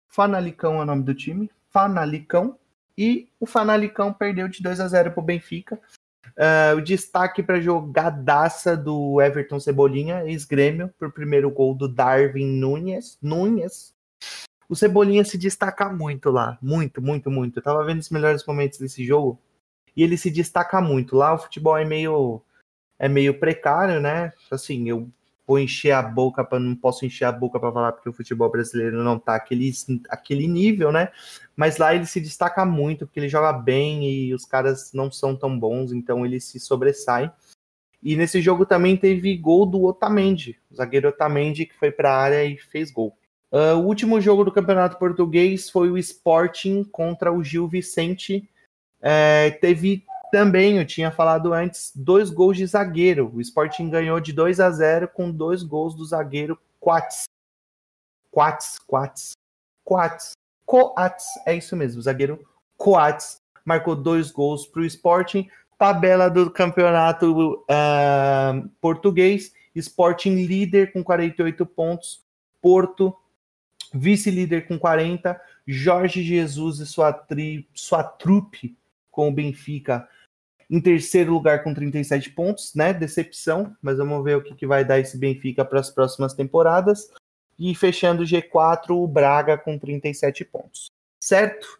[0.07, 1.49] Fanalicão é o nome do time.
[1.69, 2.57] Fanalicão.
[2.97, 5.79] E o Fanalicão perdeu de 2 a 0 para o Benfica.
[6.37, 13.17] Uh, o destaque para jogadaça do Everton Cebolinha, ex-grêmio, por primeiro gol do Darwin Nunes.
[13.21, 13.95] Nunes.
[14.69, 17.57] O Cebolinha se destaca muito lá, muito, muito, muito.
[17.57, 19.39] Eu tava vendo os melhores momentos desse jogo
[19.95, 21.15] e ele se destaca muito.
[21.15, 22.41] Lá o futebol é meio
[22.99, 24.33] é meio precário, né?
[24.51, 25.09] Assim, eu
[25.47, 28.51] vou encher a boca para não posso encher a boca para falar porque o futebol
[28.51, 29.71] brasileiro não tá aquele,
[30.09, 31.09] aquele nível, né?
[31.55, 35.33] Mas lá ele se destaca muito porque ele joga bem e os caras não são
[35.35, 37.31] tão bons, então ele se sobressai.
[38.03, 42.17] E nesse jogo também teve gol do Otamendi, o zagueiro Otamendi que foi para a
[42.17, 43.17] área e fez gol.
[43.49, 48.47] Uh, o último jogo do Campeonato Português foi o Sporting contra o Gil Vicente.
[49.01, 53.31] É, teve também, eu tinha falado antes, dois gols de zagueiro.
[53.33, 57.23] O Sporting ganhou de 2 a 0 com dois gols do zagueiro Quats.
[58.31, 59.31] Quats, Quats,
[59.83, 60.31] Quats.
[60.65, 65.49] Coats, é isso mesmo, o zagueiro Coats marcou dois gols para o Sporting.
[65.77, 72.25] Tabela do campeonato uh, português: Sporting líder com 48 pontos,
[72.61, 73.15] Porto
[73.93, 78.77] vice-líder com 40, Jorge Jesus e sua, tri, sua trupe
[79.11, 80.07] com o Benfica
[80.69, 82.93] em terceiro lugar com 37 pontos, né?
[82.93, 87.09] Decepção, mas vamos ver o que, que vai dar esse Benfica para as próximas temporadas.
[87.57, 90.91] E fechando o G4, o Braga com 37 pontos.
[91.23, 91.79] Certo?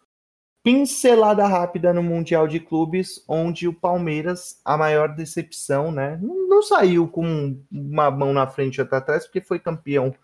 [0.64, 6.18] Pincelada rápida no Mundial de Clubes, onde o Palmeiras, a maior decepção, né?
[6.20, 10.14] Não saiu com uma mão na frente e outra atrás, porque foi campeão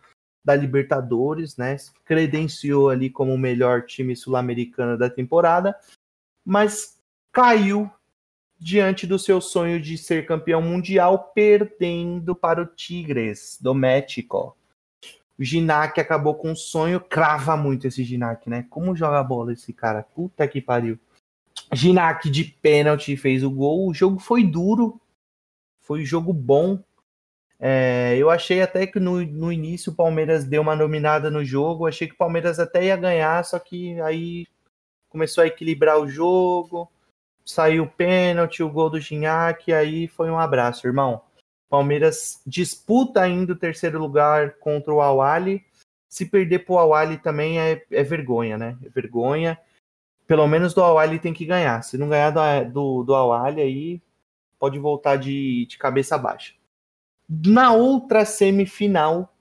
[0.44, 1.76] da Libertadores, né?
[2.04, 5.74] Credenciou ali como o melhor time sul-americano da temporada,
[6.44, 6.98] mas
[7.32, 7.90] caiu
[8.64, 14.56] diante do seu sonho de ser campeão mundial, perdendo para o Tigres do México.
[15.38, 18.66] O Ginac acabou com o sonho, crava muito esse Ginac, né?
[18.70, 20.02] Como joga bola esse cara?
[20.02, 20.98] Puta que pariu.
[21.74, 23.86] Ginac de pênalti fez o gol.
[23.86, 24.98] O jogo foi duro,
[25.78, 26.82] foi jogo bom.
[27.60, 31.86] É, eu achei até que no, no início o Palmeiras deu uma dominada no jogo.
[31.86, 34.46] Achei que o Palmeiras até ia ganhar, só que aí
[35.10, 36.90] começou a equilibrar o jogo.
[37.45, 41.22] Saiu o pênalti, o gol do Gignac, aí foi um abraço, irmão.
[41.68, 45.64] Palmeiras disputa ainda o terceiro lugar contra o Awali.
[46.09, 48.78] Se perder pro Awali também é, é vergonha, né?
[48.84, 49.59] É vergonha.
[50.26, 51.82] Pelo menos do Awali tem que ganhar.
[51.82, 54.03] Se não ganhar do, do, do Awali, aí
[54.59, 56.55] pode voltar de, de cabeça baixa.
[57.28, 59.34] Na outra semifinal,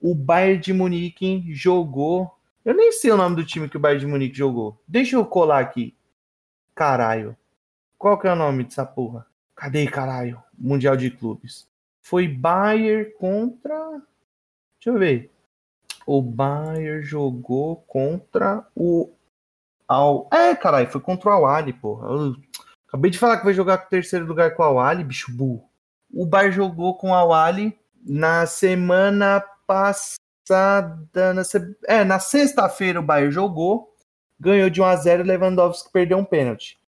[0.00, 2.30] o Bayern de Munique jogou.
[2.64, 4.80] Eu nem sei o nome do time que o Bayern de Munique jogou.
[4.88, 5.94] Deixa eu colar aqui.
[6.74, 7.36] Caralho.
[8.04, 9.26] Qual que é o nome dessa porra?
[9.56, 10.42] Cadê, caralho?
[10.58, 11.66] Mundial de Clubes.
[12.02, 13.92] Foi Bayern contra.
[14.78, 15.32] Deixa eu ver.
[16.06, 19.10] O Bayern jogou contra o.
[19.88, 20.28] Al...
[20.30, 22.08] É, caralho, foi contra o Awali, porra.
[22.08, 22.36] Eu
[22.86, 25.66] acabei de falar que vai jogar com o terceiro lugar com o Awali, bicho burro.
[26.12, 27.74] O Bayern jogou com o Awali
[28.04, 31.32] na semana passada.
[31.32, 31.74] Na se...
[31.86, 33.96] É, na sexta-feira o Bayern jogou,
[34.38, 36.83] ganhou de 1 a 0 Lewandowski perdeu um pênalti.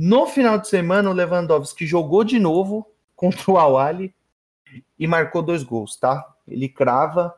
[0.00, 2.86] No final de semana, o Lewandowski jogou de novo
[3.16, 4.14] contra o Awali
[4.96, 6.24] e marcou dois gols, tá?
[6.46, 7.34] Ele crava,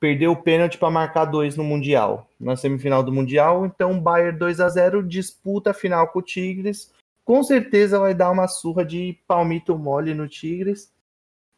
[0.00, 3.64] perdeu o pênalti para marcar dois no Mundial, na semifinal do Mundial.
[3.64, 6.92] Então, Bayern 2 a 0 disputa a final com o Tigres.
[7.24, 10.92] Com certeza vai dar uma surra de palmito mole no Tigres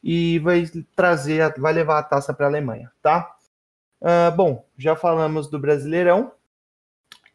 [0.02, 3.34] e vai trazer, vai levar a taça para a Alemanha, tá?
[3.98, 6.32] Uh, bom, já falamos do Brasileirão.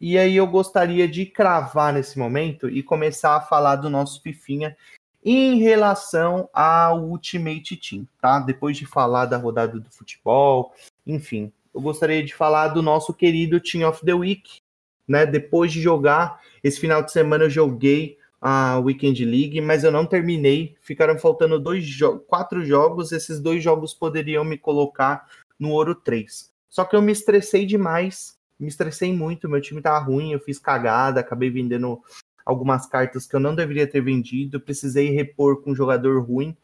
[0.00, 4.76] E aí eu gostaria de cravar nesse momento e começar a falar do nosso Fifinha
[5.22, 8.40] em relação ao Ultimate Team, tá?
[8.40, 10.74] Depois de falar da rodada do futebol,
[11.06, 14.60] enfim, eu gostaria de falar do nosso querido Team of the Week,
[15.06, 15.26] né?
[15.26, 20.06] Depois de jogar, esse final de semana eu joguei a Weekend League, mas eu não
[20.06, 20.76] terminei.
[20.80, 23.12] Ficaram faltando dois jo quatro jogos.
[23.12, 25.28] Esses dois jogos poderiam me colocar
[25.58, 26.50] no ouro 3.
[26.70, 29.48] Só que eu me estressei demais, me estressei muito.
[29.48, 32.00] Meu time tava ruim, eu fiz cagada, acabei vendendo
[32.44, 36.56] algumas cartas que eu não deveria ter vendido, precisei repor com um jogador ruim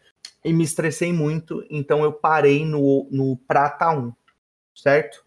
[0.45, 4.13] e me estressei muito, então eu parei no, no Prata 1,
[4.75, 5.25] certo?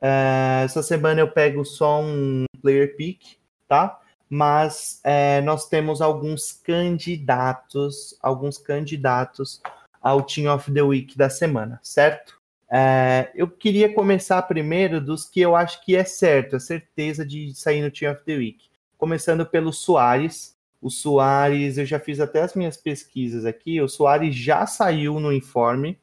[0.00, 3.36] É, essa semana eu pego só um player pick,
[3.68, 4.00] tá?
[4.28, 9.62] Mas é, nós temos alguns candidatos, alguns candidatos
[10.00, 12.41] ao Team of the Week da semana, certo?
[12.74, 17.54] É, eu queria começar primeiro dos que eu acho que é certo, a certeza de
[17.54, 20.56] sair no Team of the Week começando pelo Soares.
[20.80, 23.80] O Soares, eu já fiz até as minhas pesquisas aqui.
[23.80, 25.98] O Soares já saiu no informe.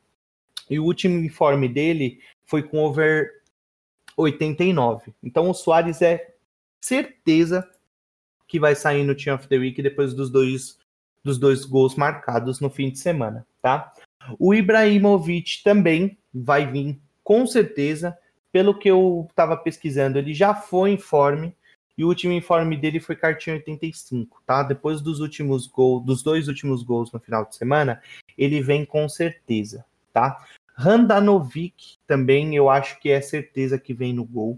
[0.69, 3.41] E o último informe dele foi com over
[4.17, 5.13] 89.
[5.23, 6.35] Então o Soares é
[6.81, 7.65] certeza
[8.45, 10.77] que vai sair no Team of the Week depois dos dois,
[11.23, 13.93] dos dois gols marcados no fim de semana, tá?
[14.37, 18.17] O Ibrahimovic também vai vir, com certeza.
[18.51, 21.55] Pelo que eu estava pesquisando, ele já foi em forme
[21.97, 24.63] e o último informe dele foi cartinha 85, tá?
[24.63, 28.01] Depois dos últimos gols, dos dois últimos gols no final de semana,
[28.37, 30.43] ele vem com certeza, tá?
[30.73, 34.57] Randanovic também eu acho que é certeza que vem no gol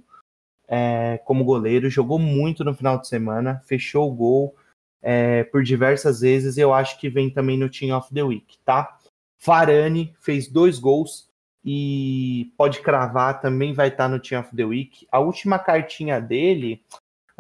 [0.67, 4.55] é, como goleiro, jogou muito no final de semana, fechou o gol
[5.01, 6.57] é, por diversas vezes.
[6.57, 8.99] Eu acho que vem também no Team of the Week, tá?
[9.39, 11.27] Farane fez dois gols
[11.63, 15.07] e pode cravar, também vai estar no Team of the Week.
[15.11, 16.83] A última cartinha dele,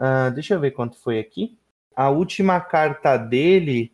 [0.01, 1.55] Uh, deixa eu ver quanto foi aqui.
[1.95, 3.91] A última carta dele,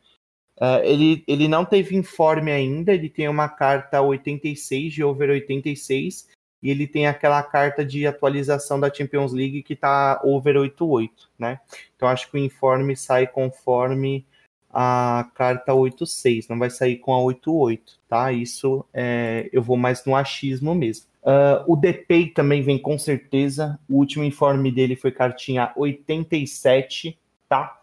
[0.58, 6.30] uh, ele, ele não teve informe ainda, ele tem uma carta 86 de over 86
[6.64, 11.60] e ele tem aquela carta de atualização da Champions League que tá over 88, né?
[11.96, 14.26] Então acho que o informe sai conforme
[14.70, 18.32] a carta 86, não vai sair com a 88, tá?
[18.32, 21.08] Isso é, eu vou mais no achismo mesmo.
[21.22, 23.78] Uh, o DPay também vem com certeza.
[23.90, 27.80] O último informe dele foi cartinha 87, tá?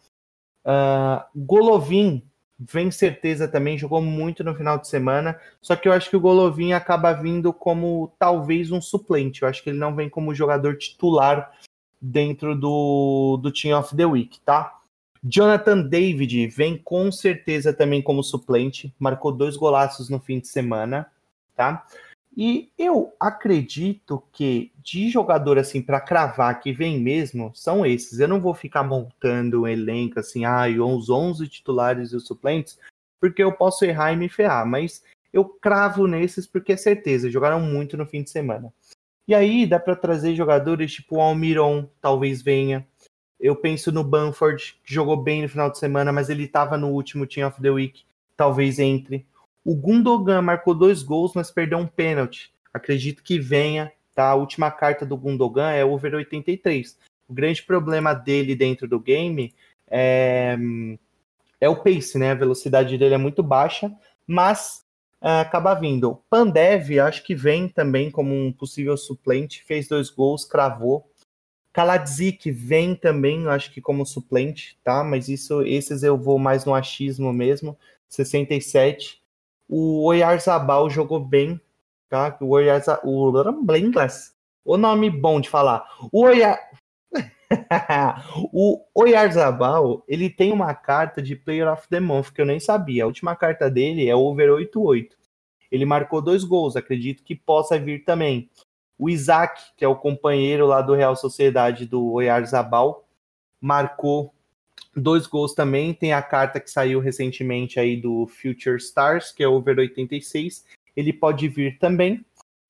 [0.64, 2.22] Uh, Golovin
[2.58, 5.38] vem certeza também, jogou muito no final de semana.
[5.60, 9.42] Só que eu acho que o Golovin acaba vindo como talvez um suplente.
[9.42, 11.52] Eu acho que ele não vem como jogador titular
[12.00, 14.80] dentro do, do Team of the Week, tá?
[15.26, 21.10] Jonathan David vem com certeza também como suplente, marcou dois golaços no fim de semana,
[21.56, 21.86] tá?
[22.36, 28.18] E eu acredito que de jogador assim para cravar que vem mesmo são esses.
[28.18, 32.78] Eu não vou ficar montando um elenco assim, ah, os 11 titulares e os suplentes,
[33.18, 35.02] porque eu posso errar e me ferrar, mas
[35.32, 38.72] eu cravo nesses porque é certeza, jogaram muito no fim de semana.
[39.26, 42.86] E aí dá para trazer jogadores tipo o Almiron, talvez venha.
[43.44, 46.88] Eu penso no Banford, que jogou bem no final de semana, mas ele estava no
[46.88, 48.02] último Team of the Week,
[48.34, 49.26] talvez entre.
[49.62, 52.50] O Gundogan marcou dois gols, mas perdeu um pênalti.
[52.72, 54.30] Acredito que venha, tá?
[54.30, 56.98] A última carta do Gundogan é over 83.
[57.28, 59.52] O grande problema dele dentro do game
[59.90, 60.56] é,
[61.60, 62.30] é o pace, né?
[62.30, 63.92] A velocidade dele é muito baixa,
[64.26, 64.86] mas
[65.20, 66.18] uh, acaba vindo.
[66.30, 71.06] Pandev, acho que vem também como um possível suplente, fez dois gols, cravou.
[71.74, 75.02] Kaladzik vem também, acho que como suplente, tá?
[75.02, 77.76] Mas isso, esses eu vou mais no achismo mesmo.
[78.08, 79.20] 67.
[79.68, 81.60] O Oyarzabal jogou bem,
[82.08, 82.38] tá?
[82.40, 85.84] O Oyarzabal, o Blinglas, o nome bom de falar.
[86.12, 86.56] O Oyar...
[88.52, 93.02] o Oyarzabal, ele tem uma carta de Player of the Month que eu nem sabia.
[93.02, 95.16] A última carta dele é over 88.
[95.72, 98.48] Ele marcou dois gols, acredito que possa vir também.
[98.98, 103.06] O Isaac, que é o companheiro lá do Real Sociedade do Oyarzabal,
[103.60, 104.32] marcou
[104.96, 105.92] dois gols também.
[105.92, 110.64] Tem a carta que saiu recentemente aí do Future Stars, que é over 86.
[110.96, 112.24] Ele pode vir também.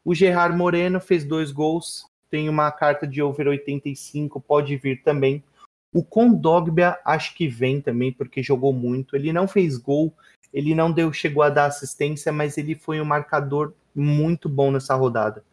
[0.04, 2.06] O Gerard Moreno fez dois gols.
[2.30, 5.44] Tem uma carta de over 85, pode vir também.
[5.92, 9.14] O Kondogbia acho que vem também, porque jogou muito.
[9.14, 10.12] Ele não fez gol,
[10.52, 14.96] ele não deu, chegou a dar assistência, mas ele foi um marcador muito bom nessa
[14.96, 15.44] rodada.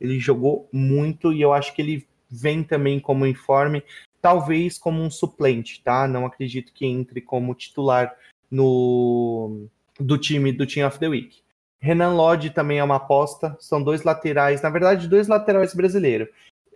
[0.00, 3.82] Ele jogou muito e eu acho que ele vem também como informe
[4.20, 6.06] talvez como um suplente, tá?
[6.06, 8.14] Não acredito que entre como titular
[8.50, 9.66] no
[9.98, 11.42] do time do Team of the Week.
[11.78, 16.28] Renan Lodge também é uma aposta, são dois laterais, na verdade, dois laterais brasileiros,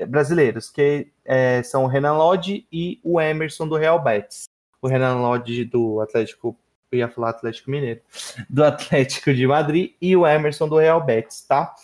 [0.09, 4.45] brasileiros, que é, são o Renan Lodge e o Emerson do Real Betis.
[4.81, 6.57] O Renan Lodge do Atlético,
[6.91, 8.01] eu ia falar Atlético Mineiro,
[8.49, 11.75] do Atlético de Madrid e o Emerson do Real Betis, tá?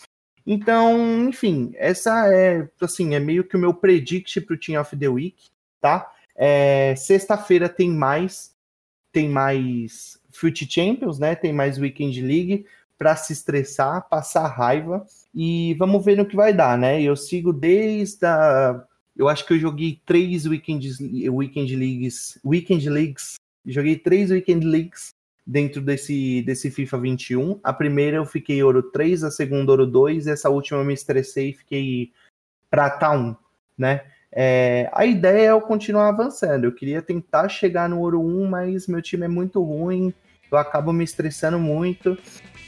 [0.53, 4.97] Então, enfim, essa é assim, é meio que o meu predict para o Team of
[4.97, 5.45] the Week,
[5.81, 6.13] tá?
[6.35, 8.53] É, Sexta-feira tem mais,
[9.13, 11.37] tem mais Fute Champions, né?
[11.37, 12.67] Tem mais Weekend League
[12.99, 17.01] para se estressar, passar raiva e vamos ver no que vai dar, né?
[17.01, 18.85] Eu sigo desde a
[19.17, 23.35] eu acho que eu joguei três Weekend, weekend Leagues, Weekend Leagues,
[23.65, 25.11] joguei três Weekend Leagues
[25.47, 27.61] dentro desse, desse FIFA 21.
[27.63, 30.95] A primeira eu fiquei ouro 3, a segunda ouro 2, e essa última eu me
[30.95, 32.13] estressei e fiquei
[32.71, 33.35] prata 1,
[33.77, 34.03] né?
[34.33, 36.65] É, a ideia é eu continuar avançando.
[36.65, 40.15] Eu queria tentar chegar no ouro 1, mas meu time é muito ruim,
[40.51, 42.17] eu acabo me estressando muito,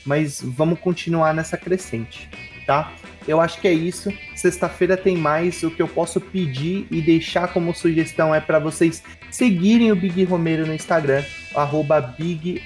[0.04, 2.28] mas vamos continuar nessa crescente,
[2.72, 2.94] tá?
[3.28, 4.10] Eu acho que é isso.
[4.34, 5.62] Sexta-feira tem mais.
[5.62, 10.24] O que eu posso pedir e deixar como sugestão é para vocês seguirem o Big
[10.24, 11.22] Romero no Instagram,
[11.54, 12.62] arroba Big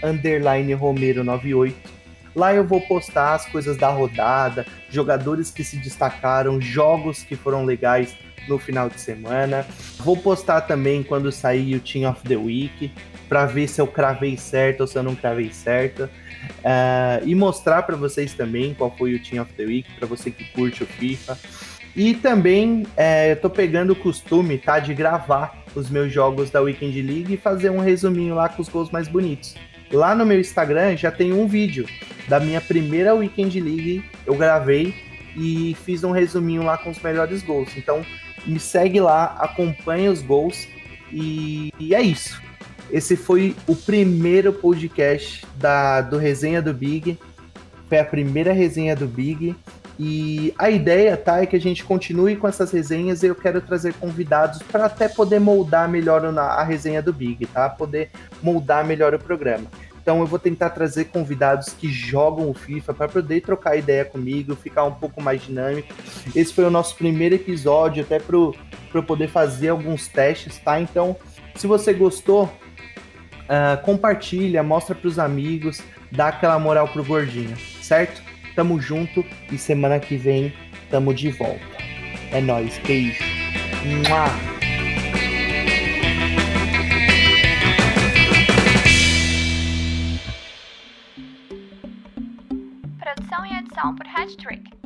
[0.79, 1.77] Romero 98.
[2.37, 7.65] Lá eu vou postar as coisas da rodada, jogadores que se destacaram, jogos que foram
[7.65, 8.15] legais
[8.49, 9.67] no final de semana.
[9.99, 12.91] Vou postar também quando sair o Team of the Week,
[13.29, 16.05] para ver se eu cravei certo ou se eu não cravei certo.
[16.05, 20.31] Uh, e mostrar para vocês também qual foi o Team of the Week, para você
[20.31, 21.39] que curte o FIFA.
[21.97, 26.61] E também é, eu tô pegando o costume, tá, de gravar os meus jogos da
[26.61, 29.55] Weekend League e fazer um resuminho lá com os gols mais bonitos.
[29.91, 31.87] Lá no meu Instagram já tem um vídeo
[32.29, 34.95] da minha primeira Weekend League, eu gravei
[35.37, 37.75] e fiz um resuminho lá com os melhores gols.
[37.77, 38.05] Então
[38.47, 40.67] me segue lá, acompanha os gols
[41.13, 42.41] e, e é isso.
[42.91, 47.19] Esse foi o primeiro podcast da, do Resenha do Big.
[47.89, 49.57] Foi a primeira resenha do Big.
[49.99, 53.61] E a ideia, tá, é que a gente continue com essas resenhas e eu quero
[53.63, 57.69] trazer convidados para até poder moldar melhor a, resenha do Big, tá?
[57.69, 58.11] Poder
[58.43, 59.65] moldar melhor o programa.
[60.07, 64.55] Então eu vou tentar trazer convidados que jogam o FIFA para poder trocar ideia comigo,
[64.55, 65.93] ficar um pouco mais dinâmico.
[66.33, 70.81] Esse foi o nosso primeiro episódio, até para eu poder fazer alguns testes, tá?
[70.81, 71.17] Então,
[71.57, 72.49] se você gostou,
[73.47, 75.81] Uh, compartilha, mostra para os amigos,
[76.11, 78.21] dá aquela moral pro gordinho, certo?
[78.57, 80.53] Tamo junto e semana que vem
[80.91, 81.63] tamo de volta.
[82.33, 83.23] É nóis, beijo.
[83.85, 84.56] Mua!
[93.77, 94.86] Produção e edição por Hattrick.